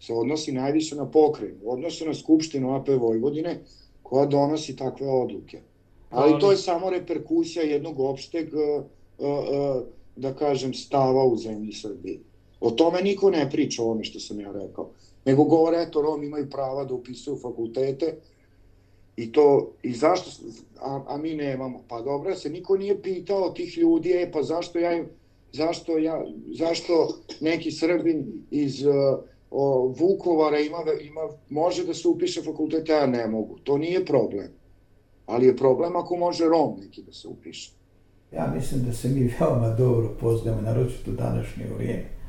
[0.00, 1.58] se odnosi najviše na pokrajinu.
[1.64, 3.58] Odnosi na Skupštinu AP Vojvodine
[4.02, 5.60] koja donosi takve odluke.
[6.10, 8.84] Ali to je samo reperkusija jednog opšteg, uh,
[9.18, 9.82] uh,
[10.16, 12.18] da kažem, stava u zemlji Srbije.
[12.60, 14.90] O tome niko ne priča, ono što sam ja rekao.
[15.24, 18.16] Nego govore, eto, Romi imaju prava da upisuju fakultete
[19.16, 20.30] i to, i zašto,
[20.80, 21.82] a, a mi nemamo.
[21.88, 25.04] Pa dobro, se niko nije pitao tih ljudi, e, pa zašto ja,
[25.52, 26.24] zašto ja,
[26.58, 28.94] zašto neki Srbin iz uh,
[29.50, 33.58] o, Vukovara ima, ima, može da se upiše fakultete, a ne mogu.
[33.58, 34.59] To nije problem.
[35.30, 37.72] Ali je problem ako može Rom neki da se upiše.
[38.32, 42.20] Ja mislim da se mi veoma dobro poznajemo, naročito u današnje vrijeme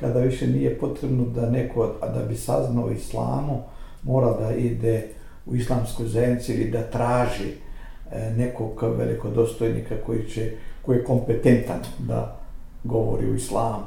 [0.00, 3.62] kada više nije potrebno da neko, a da bi saznao islamu,
[4.02, 5.08] mora da ide
[5.46, 7.52] u islamsku zajednicu ili da traži
[8.12, 12.40] e, nekog velikodostojnika koji, će, koji je kompetentan da
[12.84, 13.86] govori u islamu.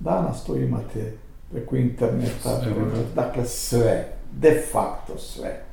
[0.00, 1.12] Danas to imate
[1.52, 2.60] preko interneta,
[3.14, 4.08] dakle sve,
[4.40, 5.64] de facto sve.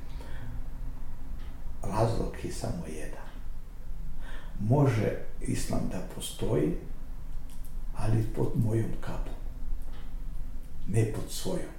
[1.83, 3.27] Razlog je samo jedan.
[4.59, 6.77] Može islam da postoji,
[7.95, 9.33] ali pod mojom kapom
[10.87, 11.71] ne pod svojom.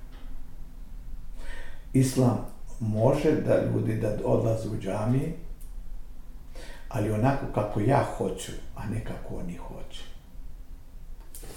[1.93, 2.47] Islam
[2.81, 5.33] može da ljudi da odlaze u džamije,
[6.89, 10.03] ali onako kako ja hoću, a ne kako oni hoće.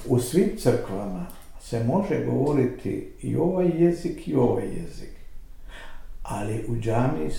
[0.06, 1.26] U svim crkvama
[1.62, 5.16] se može govoriti i ovaj jezik i ovaj jezik,
[6.24, 7.32] ali u džamiji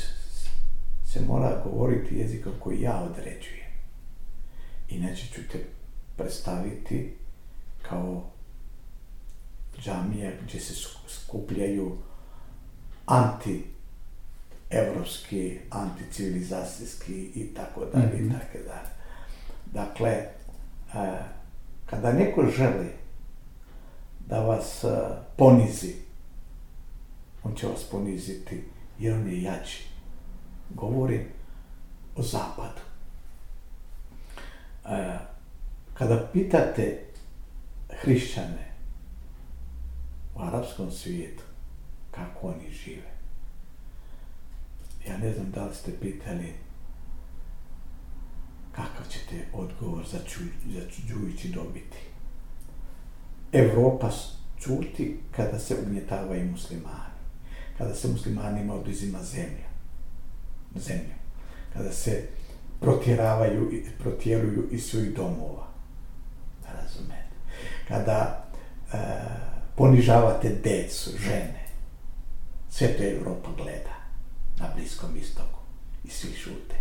[1.16, 3.70] se mora govoriti jezikom koji ja određujem.
[4.88, 5.58] Inače ću te
[6.16, 7.14] predstaviti
[7.82, 8.24] kao
[9.82, 10.74] džamije gdje se
[11.08, 11.96] skupljaju
[13.06, 13.64] anti
[14.70, 18.34] evropski, anticivilizacijski i tako dalje i mhm.
[18.34, 18.90] tako dalje.
[19.72, 20.28] Dakle, e,
[21.86, 22.88] kada neko želi
[24.26, 24.88] da vas e,
[25.36, 25.94] ponizi,
[27.44, 28.64] on će vas poniziti
[28.98, 29.95] jer on je jači.
[30.70, 31.24] Govorim
[32.16, 32.80] o zapadu.
[34.84, 35.18] E,
[35.94, 37.04] kada pitate
[37.90, 38.72] hrišćane
[40.34, 41.42] u arapskom svijetu,
[42.10, 43.16] kako oni žive.
[45.08, 46.54] Ja ne znam da li ste pitali
[48.76, 51.96] kakav ćete odgovor za, ču, za dobiti.
[53.52, 54.10] Evropa
[54.60, 57.16] čuti kada se ugnjetavaju muslimani,
[57.78, 59.68] kada se muslimanima oduzima zemlja,
[60.80, 61.14] zemlju,
[61.72, 62.28] kada se
[62.80, 65.66] protjeravaju, protjeruju iz svojih domova.
[66.74, 67.36] Razumete?
[67.88, 68.48] Kada
[68.92, 68.96] e,
[69.76, 71.66] ponižavate decu, žene.
[72.70, 73.96] Sve to Evropa gleda
[74.58, 75.60] na Bliskom istoku
[76.04, 76.76] i svi šute.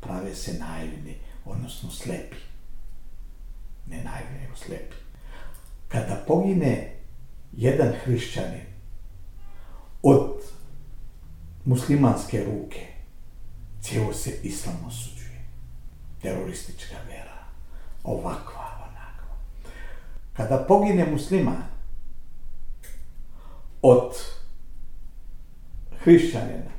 [0.00, 2.36] Prave se naivni, odnosno slepi.
[3.86, 4.96] Ne naivni, nego slepi.
[5.88, 6.96] Kada pogine
[7.52, 8.66] jedan hrišćanin
[10.02, 10.40] od
[11.64, 12.86] muslimanske ruke,
[13.80, 15.44] cijelo se islam osuđuje.
[16.22, 17.44] Teroristička vera.
[18.04, 18.70] Ovakva
[20.40, 21.62] kada pogine musliman
[23.82, 24.12] od
[26.04, 26.70] hrišćanina,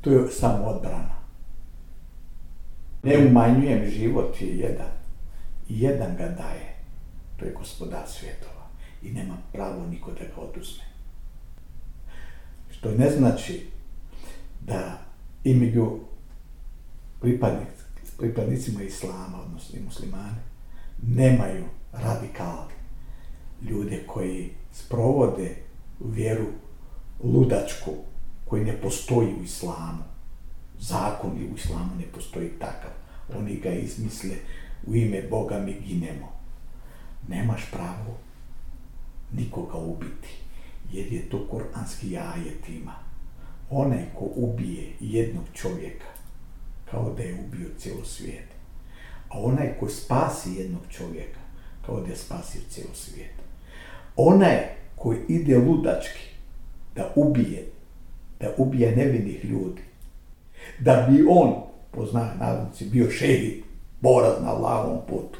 [0.00, 1.22] to je samo odbrana.
[3.02, 4.92] Ne umanjujem život je jedan.
[5.68, 6.74] Jedan ga daje.
[7.36, 8.66] To je gospodar svjetova.
[9.02, 10.84] I nema pravo niko da ga oduzme.
[12.70, 13.70] Što ne znači
[14.66, 14.98] da
[15.44, 15.98] i među
[18.18, 20.38] pripadnicima islama, odnosno i muslimani,
[21.02, 22.68] nemaju radikal
[23.70, 25.56] ljude koji sprovode
[26.00, 26.46] vjeru
[27.24, 27.90] ludačku
[28.44, 30.02] koji ne postoji u islamu,
[30.80, 32.90] zakon u islamu ne postoji takav.
[33.38, 34.36] Oni ga izmisle
[34.86, 36.32] u ime Boga mi ginemo.
[37.28, 38.18] Nemaš pravo
[39.32, 40.28] nikoga ubiti,
[40.92, 43.01] jer je to koranski ajet ima.
[43.74, 46.06] Onaj ko ubije jednog čovjeka,
[46.90, 48.48] kao da je ubio cijelo svijet.
[49.28, 51.40] A onaj ko spasi jednog čovjeka,
[51.86, 53.32] kao da je spasio cijelo svijet.
[54.16, 54.58] Onaj
[54.96, 56.28] koji ide ludački
[56.94, 57.66] da ubije,
[58.40, 59.82] da ubije nevinih ljudi,
[60.78, 61.54] da bi on,
[61.90, 63.62] po navodnici, bio šehid,
[64.00, 65.38] borac na lavom putu,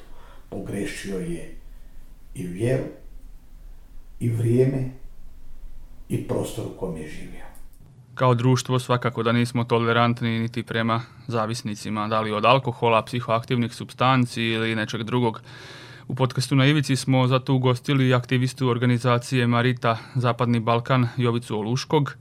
[0.51, 1.55] pogrešio je
[2.35, 2.85] i vjeru,
[4.21, 4.91] i vrijeme,
[6.09, 7.52] i prostor u kojem je živio.
[8.15, 14.43] Kao društvo svakako da nismo tolerantni niti prema zavisnicima, da li od alkohola, psihoaktivnih substanci
[14.43, 15.41] ili nečeg drugog.
[16.09, 22.15] U podcastu na Ivici smo zato ugostili aktivistu organizacije Marita Zapadni Balkan Jovicu Oluškog,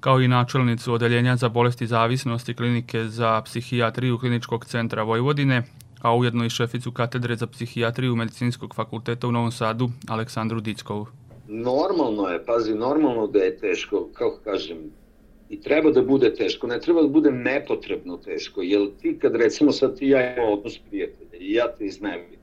[0.00, 5.62] kao i načelnicu Odeljenja za bolesti zavisnosti klinike za psihijatriju Kliničkog centra Vojvodine,
[6.00, 11.06] a ujedno i šeficu katedre za psihijatriju Medicinskog fakulteta u Novom Sadu, Aleksandru Dickovu.
[11.48, 14.76] Normalno je, pazi, normalno da je teško, kako kažem,
[15.54, 19.72] i treba da bude teško, ne treba da bude nepotrebno teško, jer ti kad recimo
[19.72, 22.38] sad ti ja imam odnos prijatelja i ja te iznevim,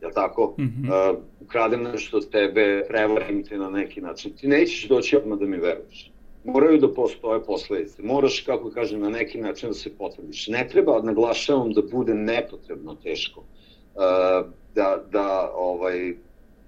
[0.00, 1.12] jel tako, mm -hmm.
[1.12, 5.46] uh, ukradem nešto od tebe, prevarim te na neki način, ti nećeš doći odmah da
[5.46, 6.10] mi veruješ.
[6.44, 10.48] Moraju da postoje posledice, moraš, kako kažem, na neki način da se potvrdiš.
[10.48, 16.14] Ne treba, naglašavam, da bude nepotrebno teško, uh, da, da ovaj,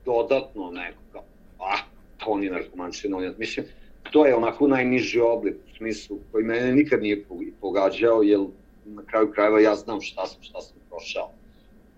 [0.04, 1.22] dodatno neko, kao,
[1.58, 1.80] ah,
[2.26, 3.66] on je narkomančin, on je, mislim,
[4.10, 7.24] to je onako najniži oblik u smislu koji mene nikad nije
[7.60, 8.40] pogađao, jer
[8.84, 11.30] na kraju krajeva ja znam šta sam, šta sam prošao.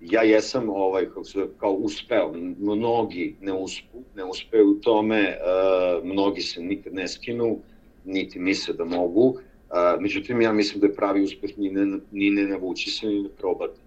[0.00, 2.32] Ja jesam ovaj kako se kao uspeo.
[2.58, 7.58] Mnogi ne uspu ne uspeju u tome uh, mnogi se nikad ne skinu
[8.04, 9.24] niti misle da mogu.
[9.24, 13.22] Uh, međutim ja mislim da je pravi uspeh ni ne, ni ne navući se ni
[13.22, 13.80] ne probati.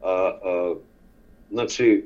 [0.00, 0.06] Uh,
[0.72, 0.78] uh,
[1.50, 2.04] znači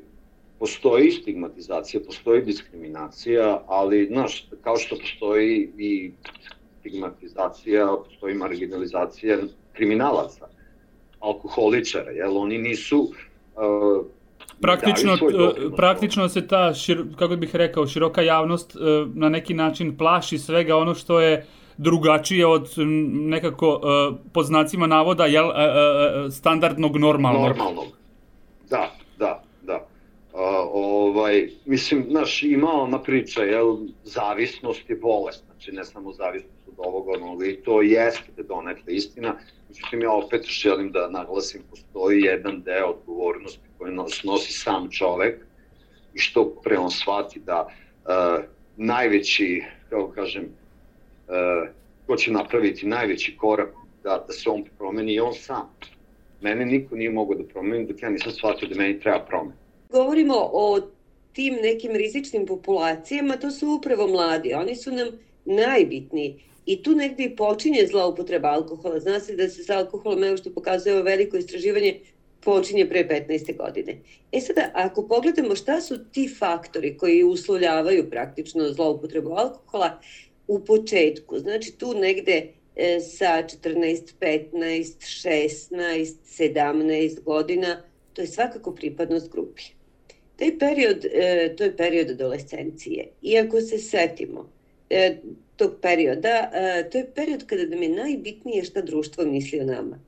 [0.60, 6.12] postoji stigmatizacija postoji diskriminacija ali znaš kao što postoji i
[6.80, 9.38] stigmatizacija postoji marginalizacija
[9.72, 10.48] kriminalaca
[11.20, 13.12] alkoholičara, jel oni nisu
[14.60, 18.82] praktično, uh, praktično se ta, šir, kako bih rekao, široka javnost uh,
[19.14, 21.46] na neki način plaši svega ono što je
[21.76, 22.74] drugačije od
[23.12, 27.42] nekako uh, po znacima navoda jel, uh, uh, standardnog normalnog.
[27.42, 27.86] Normalnog,
[28.70, 29.42] da, da.
[29.44, 29.49] Uh,
[30.72, 36.74] ovaj, mislim, znaš, ima ona priča, jel, zavisnost je bolest, znači ne samo zavisnost od
[36.76, 39.36] ovoga, onoga, i to jeste donekle istina,
[39.70, 45.40] Međutim, ja opet želim da naglasim, postoji jedan deo odgovornosti koji nosi sam čovek
[46.14, 48.44] i što pre on shvati da uh,
[48.76, 51.68] najveći, kako kažem, uh,
[52.06, 53.68] ko će napraviti najveći korak
[54.02, 55.70] da, da se on promeni i on sam.
[56.40, 59.54] Mene niko nije mogao da promeni dok ja nisam shvatio da meni treba promen.
[59.90, 60.80] Govorimo o
[61.32, 64.54] tim nekim rizičnim populacijama, to su upravo mladi.
[64.54, 65.08] Oni su nam
[65.44, 66.42] najbitniji.
[66.66, 69.00] I tu negde i počinje zloupotreba alkohola.
[69.00, 72.00] Zna se da se sa alkoholom, evo što pokazuje ovo veliko istraživanje,
[72.40, 73.56] počinje pre 15.
[73.56, 73.98] godine.
[74.32, 80.00] E sada, ako pogledamo šta su ti faktori koji uslovljavaju praktično zloupotrebu alkohola
[80.46, 87.82] u početku, znači tu negde e, sa 14, 15, 16, 17 godina,
[88.12, 89.62] to je svakako pripadnost grupi.
[90.40, 93.08] Taj period, e, to je period adolescencije.
[93.22, 94.48] I ako se setimo,
[94.90, 95.16] e,
[95.56, 96.50] tog perioda,
[96.92, 99.98] to je period kada nam je najbitnije šta društvo misli o nama.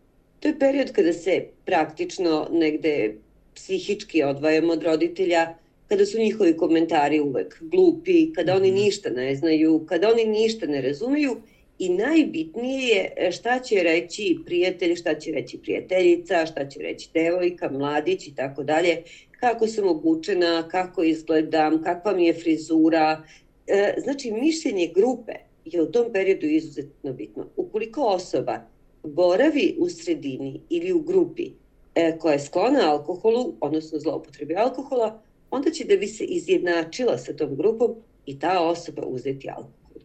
[0.40, 3.14] To je period kada se praktično negde
[3.54, 5.54] psihički odvajamo od roditelja,
[5.88, 8.80] kada su njihovi komentari uvek glupi, kada oni mhm.
[8.80, 11.36] ništa ne znaju, kada oni ništa ne razumeju
[11.78, 17.08] i najbitnije je e, šta će reći prijatelj, šta će reći prijateljica, šta će reći
[17.14, 19.02] devojka, mladić i tako dalje,
[19.42, 23.22] kako sam obučena, kako izgledam, kakva mi je frizura,
[23.66, 25.32] E, znači, mišljenje grupe
[25.64, 27.46] je u tom periodu izuzetno bitno.
[27.56, 28.60] Ukoliko osoba
[29.02, 31.50] boravi u sredini ili u grupi
[31.94, 37.32] e, koja je sklona alkoholu, odnosno zloupotrebi alkohola, onda će da bi se izjednačila sa
[37.32, 37.94] tom grupom
[38.26, 40.02] i ta osoba uzeti alkohol.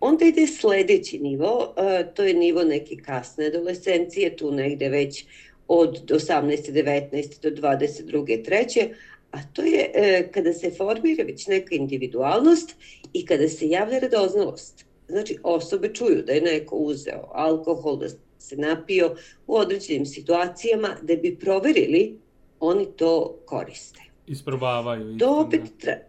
[0.00, 5.24] Onda ide sledeći nivo, e, to je nivo neke kasne adolescencije, tu negde već
[5.74, 6.72] od 18.
[6.72, 7.50] 19.
[7.50, 8.44] do 22.
[8.44, 8.88] 3
[9.30, 12.74] a to je e, kada se formira već neka individualnost
[13.12, 14.84] i kada se javlja radoznalost.
[15.08, 18.08] Znači, osobe čuju da je neko uzeo alkohol, da
[18.38, 19.16] se napio
[19.46, 22.18] u određenim situacijama, da bi proverili,
[22.60, 24.00] oni to koriste.
[24.26, 25.18] Isprobavaju.
[25.18, 25.62] To opet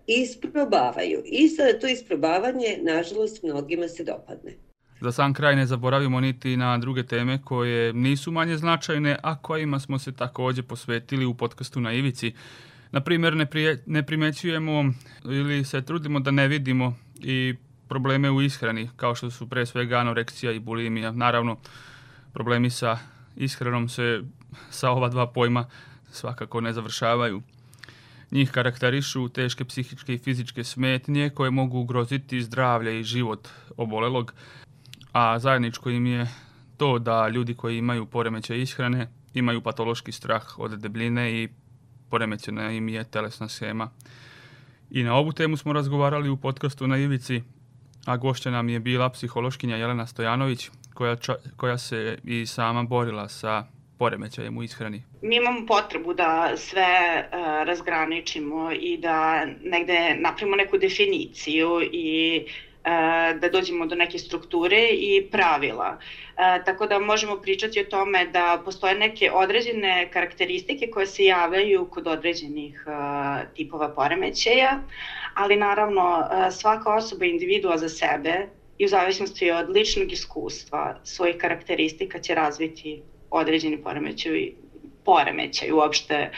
[0.07, 1.21] isprobavaju.
[1.25, 4.62] I sada to isprobavanje, nažalost, mnogima se dopadne.
[5.03, 9.79] Za sam kraj ne zaboravimo niti na druge teme koje nisu manje značajne, a kojima
[9.79, 12.33] smo se također posvetili u podcastu na Ivici.
[12.91, 13.47] Na primjer, ne,
[13.85, 14.93] ne primećujemo
[15.25, 17.55] ili se trudimo da ne vidimo i
[17.87, 21.11] probleme u ishrani, kao što su pre svega anoreksija i bulimija.
[21.11, 21.57] Naravno,
[22.33, 22.97] problemi sa
[23.35, 24.21] ishranom se
[24.69, 25.65] sa ova dva pojma
[26.11, 27.41] svakako ne završavaju.
[28.31, 33.47] Njih karakterišu teške psihičke i fizičke smetnje koje mogu ugroziti zdravlje i život
[33.77, 34.33] obolelog,
[35.13, 36.27] a zajedničko im je
[36.77, 41.49] to da ljudi koji imaju poremećaj ishrane imaju patološki strah od debljine i
[42.09, 43.89] poremećena im je telesna schema.
[44.91, 47.41] I na ovu temu smo razgovarali u podcastu na Ivici,
[48.05, 51.15] a gošća nam je bila psihološkinja Jelena Stojanović, koja,
[51.57, 53.65] koja se i sama borila sa
[53.97, 55.03] poremećajem u ishrani.
[55.21, 56.83] Mi imamo potrebu da sve
[57.27, 62.72] uh, razgraničimo i da negde napravimo neku definiciju i uh,
[63.33, 65.97] da dođemo do neke strukture i pravila.
[66.65, 72.07] Tako da možemo pričati o tome da postoje neke određene karakteristike koje se javljaju kod
[72.07, 72.83] određenih
[73.47, 74.79] tipova poremećaja,
[75.33, 78.45] ali naravno svaka osoba individua za sebe
[78.77, 82.99] i u zavisnosti od ličnog iskustva svojih karakteristika će razviti
[83.31, 84.62] određeni poremećaj
[85.05, 86.31] poremećaj uopšte e,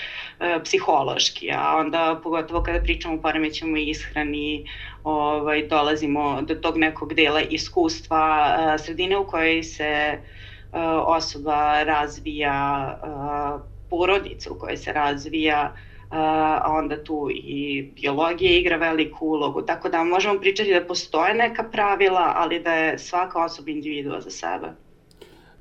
[0.63, 4.65] psihološki, a onda pogotovo kada pričamo o poremećaju i ishrani,
[5.03, 10.19] ovaj, dolazimo do tog nekog dela iskustva e, sredine u kojoj se e,
[11.05, 12.59] osoba razvija,
[13.03, 15.75] e, porodica u kojoj se razvija,
[16.09, 21.63] a onda tu i biologija igra veliku ulogu, tako da možemo pričati da postoje neka
[21.63, 24.84] pravila, ali da je svaka osoba individua za sebe.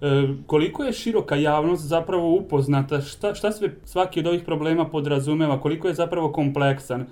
[0.00, 5.60] E, koliko je široka javnost zapravo upoznata, šta, šta sve svaki od ovih problema podrazumeva,
[5.60, 7.06] koliko je zapravo kompleksan.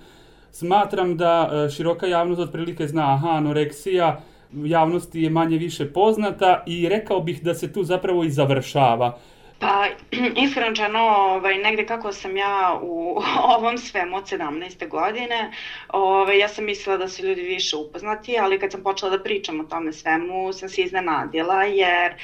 [0.51, 4.21] Smatram da e, široka javnost otprilike zna, aha, anoreksija,
[4.53, 9.19] javnosti je manje više poznata i rekao bih da se tu zapravo i završava.
[9.63, 9.89] Pa,
[10.45, 13.21] iskreno ovaj, negde kako sam ja u
[13.57, 14.89] ovom svemu od 17.
[14.89, 15.53] godine,
[15.89, 19.61] ovaj, ja sam mislila da su ljudi više upoznati, ali kad sam počela da pričam
[19.61, 22.19] o tome svemu, sam se iznenadila, jer e,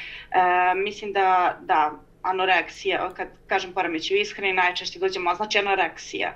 [0.74, 6.32] mislim da, da anoreksija, kad kažem poremeću ishrani, najčešće dođemo označi anoreksija.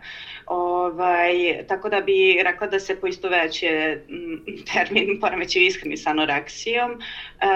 [0.47, 4.37] Ovaj, tako da bi rekla da se poisto veće mm,
[4.73, 6.91] termin poremeću ishrani sa anoreksijom.
[6.93, 7.47] E,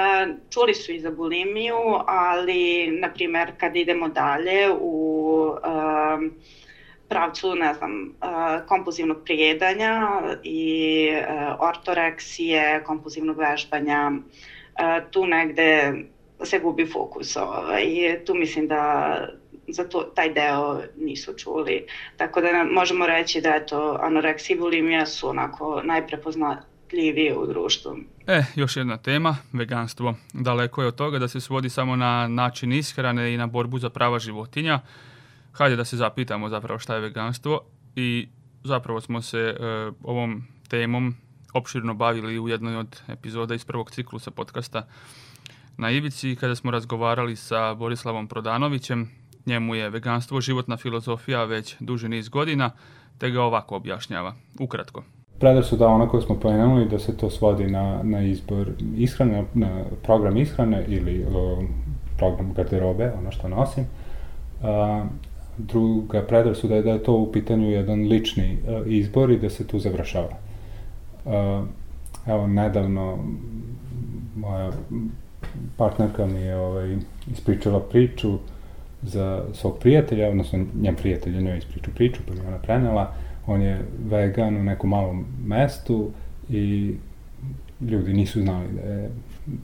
[0.51, 1.77] čuli su i za bulimiju,
[2.07, 6.47] ali, na primer, kad idemo dalje u e,
[7.09, 11.27] pravcu, ne znam, e, kompulzivnog prijedanja i e,
[11.59, 15.93] ortoreksije, kompulzivnog vežbanja, e, tu negde
[16.45, 17.37] se gubi fokus.
[17.37, 17.85] Ovaj.
[18.27, 19.17] Tu mislim da
[19.69, 21.87] za to, taj deo nisu čuli.
[22.17, 27.97] Tako da možemo reći da eto, anoreksija i bulimija su onako najprepoznatljivije u društvu.
[28.27, 30.15] E, još jedna tema, veganstvo.
[30.33, 33.91] Daleko je od toga da se svodi samo na način ishrane i na borbu za
[33.91, 34.81] prava životinja.
[35.53, 37.61] Hajde da se zapitamo zapravo šta je veganstvo
[37.97, 38.29] i
[38.65, 39.55] zapravo smo se e,
[40.03, 41.15] ovom temom
[41.55, 44.89] opširno bavili u jednoj od epizoda iz prvog ciklusa podcasta
[45.77, 49.11] na Ivici kada smo razgovarali sa Borislavom Prodanovićem.
[49.47, 52.71] Njemu je veganstvo životna filozofija već duži niz godina,
[53.19, 54.35] te ga ovako objašnjava.
[54.61, 55.03] Ukratko.
[55.77, 60.37] da ono koje smo pomenuli da se to svodi na, na izbor ishrane, na program
[60.37, 61.63] ishrane ili o,
[62.19, 63.85] program garderobe, ono što nosim.
[64.63, 65.05] A,
[65.59, 69.67] druga predrasuda je da je to u pitanju jedan lični a, izbor i da se
[69.67, 70.29] tu završava.
[71.27, 71.65] A,
[72.27, 73.19] evo, nedavno
[74.37, 74.71] moja
[75.77, 76.97] partnerka mi je ovaj,
[77.33, 78.39] ispričala priču
[79.03, 83.13] za svog prijatelja, odnosno njen prijatelj je njoj ispričao priču, pa mi ona prenela.
[83.47, 83.81] On je
[84.11, 86.11] vegan u nekom malom mestu
[86.51, 86.95] i
[87.81, 89.11] ljudi nisu znali da, je,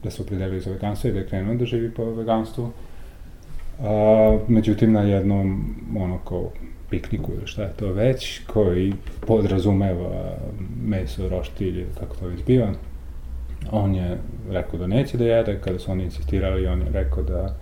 [0.03, 2.69] da se opredelili za veganstvo i da je krenuo da živi po veganstvu.
[3.81, 6.49] A, međutim, na jednom, ono, kao
[6.89, 8.93] pikniku ili šta je to već, koji
[9.27, 10.37] podrazumeva
[10.85, 12.73] meso, roštilj, kako to već biva,
[13.71, 14.17] On je
[14.51, 17.55] rekao da neće da jede, kada su oni insistirali, on je rekao da,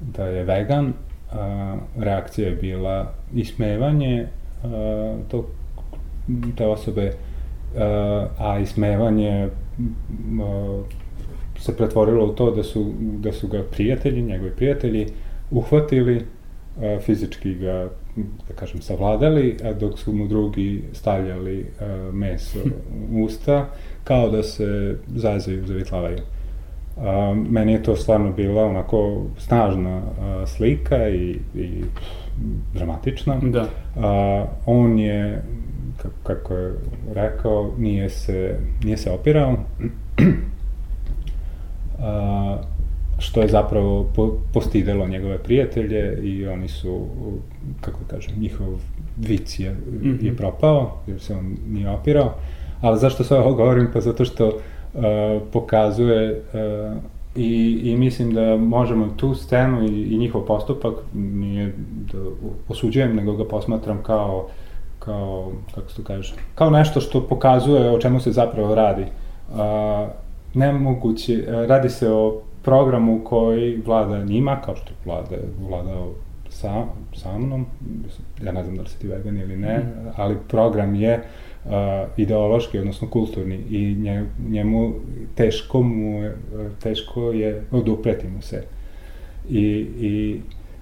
[0.00, 0.92] da je vegan.
[1.32, 4.26] A, reakcija je bila ismevanje
[4.64, 5.46] a, to,
[6.56, 7.12] te osobe,
[7.78, 9.48] a, a ismevanje
[10.42, 10.82] a,
[11.58, 15.06] se pretvorilo u to da su, da su ga prijatelji, njegovi prijatelji,
[15.50, 16.24] uhvatili,
[16.80, 17.88] a, fizički ga,
[18.48, 22.58] da kažem, savladali, a dok su mu drugi stavljali a, meso
[23.12, 23.68] u usta,
[24.04, 26.18] kao da se zazaju, zavitlavaju.
[26.98, 31.84] A, meni je to stvarno bila onako snažna a, slika i, i
[32.74, 33.36] dramatična.
[33.42, 33.68] Da.
[33.96, 35.42] A, on je,
[36.22, 36.72] kako je
[37.14, 39.56] rekao, nije se, nije se opirao,
[43.18, 44.12] što je zapravo
[44.52, 47.06] postidelo njegove prijatelje i oni su,
[47.80, 48.68] kako da kažem, njihov
[49.16, 50.24] vic je, mm -hmm.
[50.24, 50.36] je mhm.
[50.36, 52.34] propao, jer se on nije opirao.
[52.82, 53.88] Ali zašto sve ovo govorim?
[53.92, 54.52] Pa zato što uh,
[55.52, 56.96] pokazuje uh,
[57.36, 61.74] i, i mislim da možemo tu scenu i, i njihov postupak, nije
[62.12, 62.18] da
[62.68, 64.48] osuđujem, nego ga posmatram kao,
[64.98, 69.02] kao, kako se to kaže, kao nešto što pokazuje o čemu se zapravo radi.
[69.02, 69.58] Uh,
[70.54, 75.36] nemoguće, radi se o programu koji vlada njima, kao što vlada,
[75.68, 76.08] vladao
[76.48, 77.66] sa, sa mnom,
[78.44, 80.08] ja ne znam da li si ti vegan ili ne, mm.
[80.16, 81.51] ali program je uh,
[82.16, 84.92] ideološki, odnosno kulturni i nje, njemu
[85.34, 86.36] teško mu je,
[86.82, 88.64] teško je odupreti mu se.
[89.50, 90.40] I, i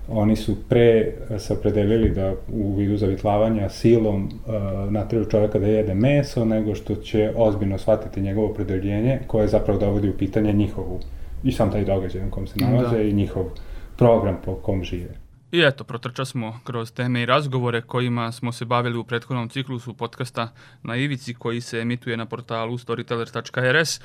[0.08, 5.94] oni su pre se opredelili da u vidu zavitlavanja silom uh, natraju čoveka da jede
[5.94, 11.00] meso, nego što će ozbiljno shvatiti njegovo opredeljenje, koje zapravo dovodi u pitanje njihovu
[11.44, 13.02] i sam taj događaj na kom se nalaze da.
[13.02, 13.44] i njihov
[13.96, 15.19] program po kom žive.
[15.52, 19.94] I eto, protrča smo kroz teme i razgovore kojima smo se bavili u prethodnom ciklusu
[19.94, 24.00] podcasta na Ivici koji se emituje na portalu storyteller.rs.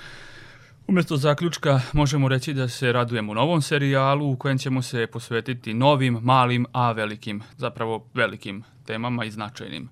[0.88, 6.20] Umesto zaključka možemo reći da se radujemo novom serijalu u kojem ćemo se posvetiti novim,
[6.22, 9.89] malim, a velikim, zapravo velikim temama i značajnim.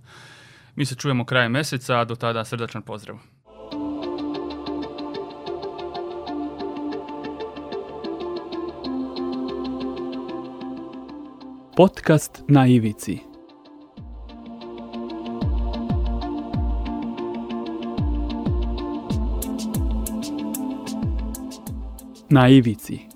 [0.76, 3.33] Mi se čujemo krajem meseca, a do tada srdačan pozdrav.
[11.76, 13.22] Podcast na ivici.
[22.30, 23.13] Na ivici.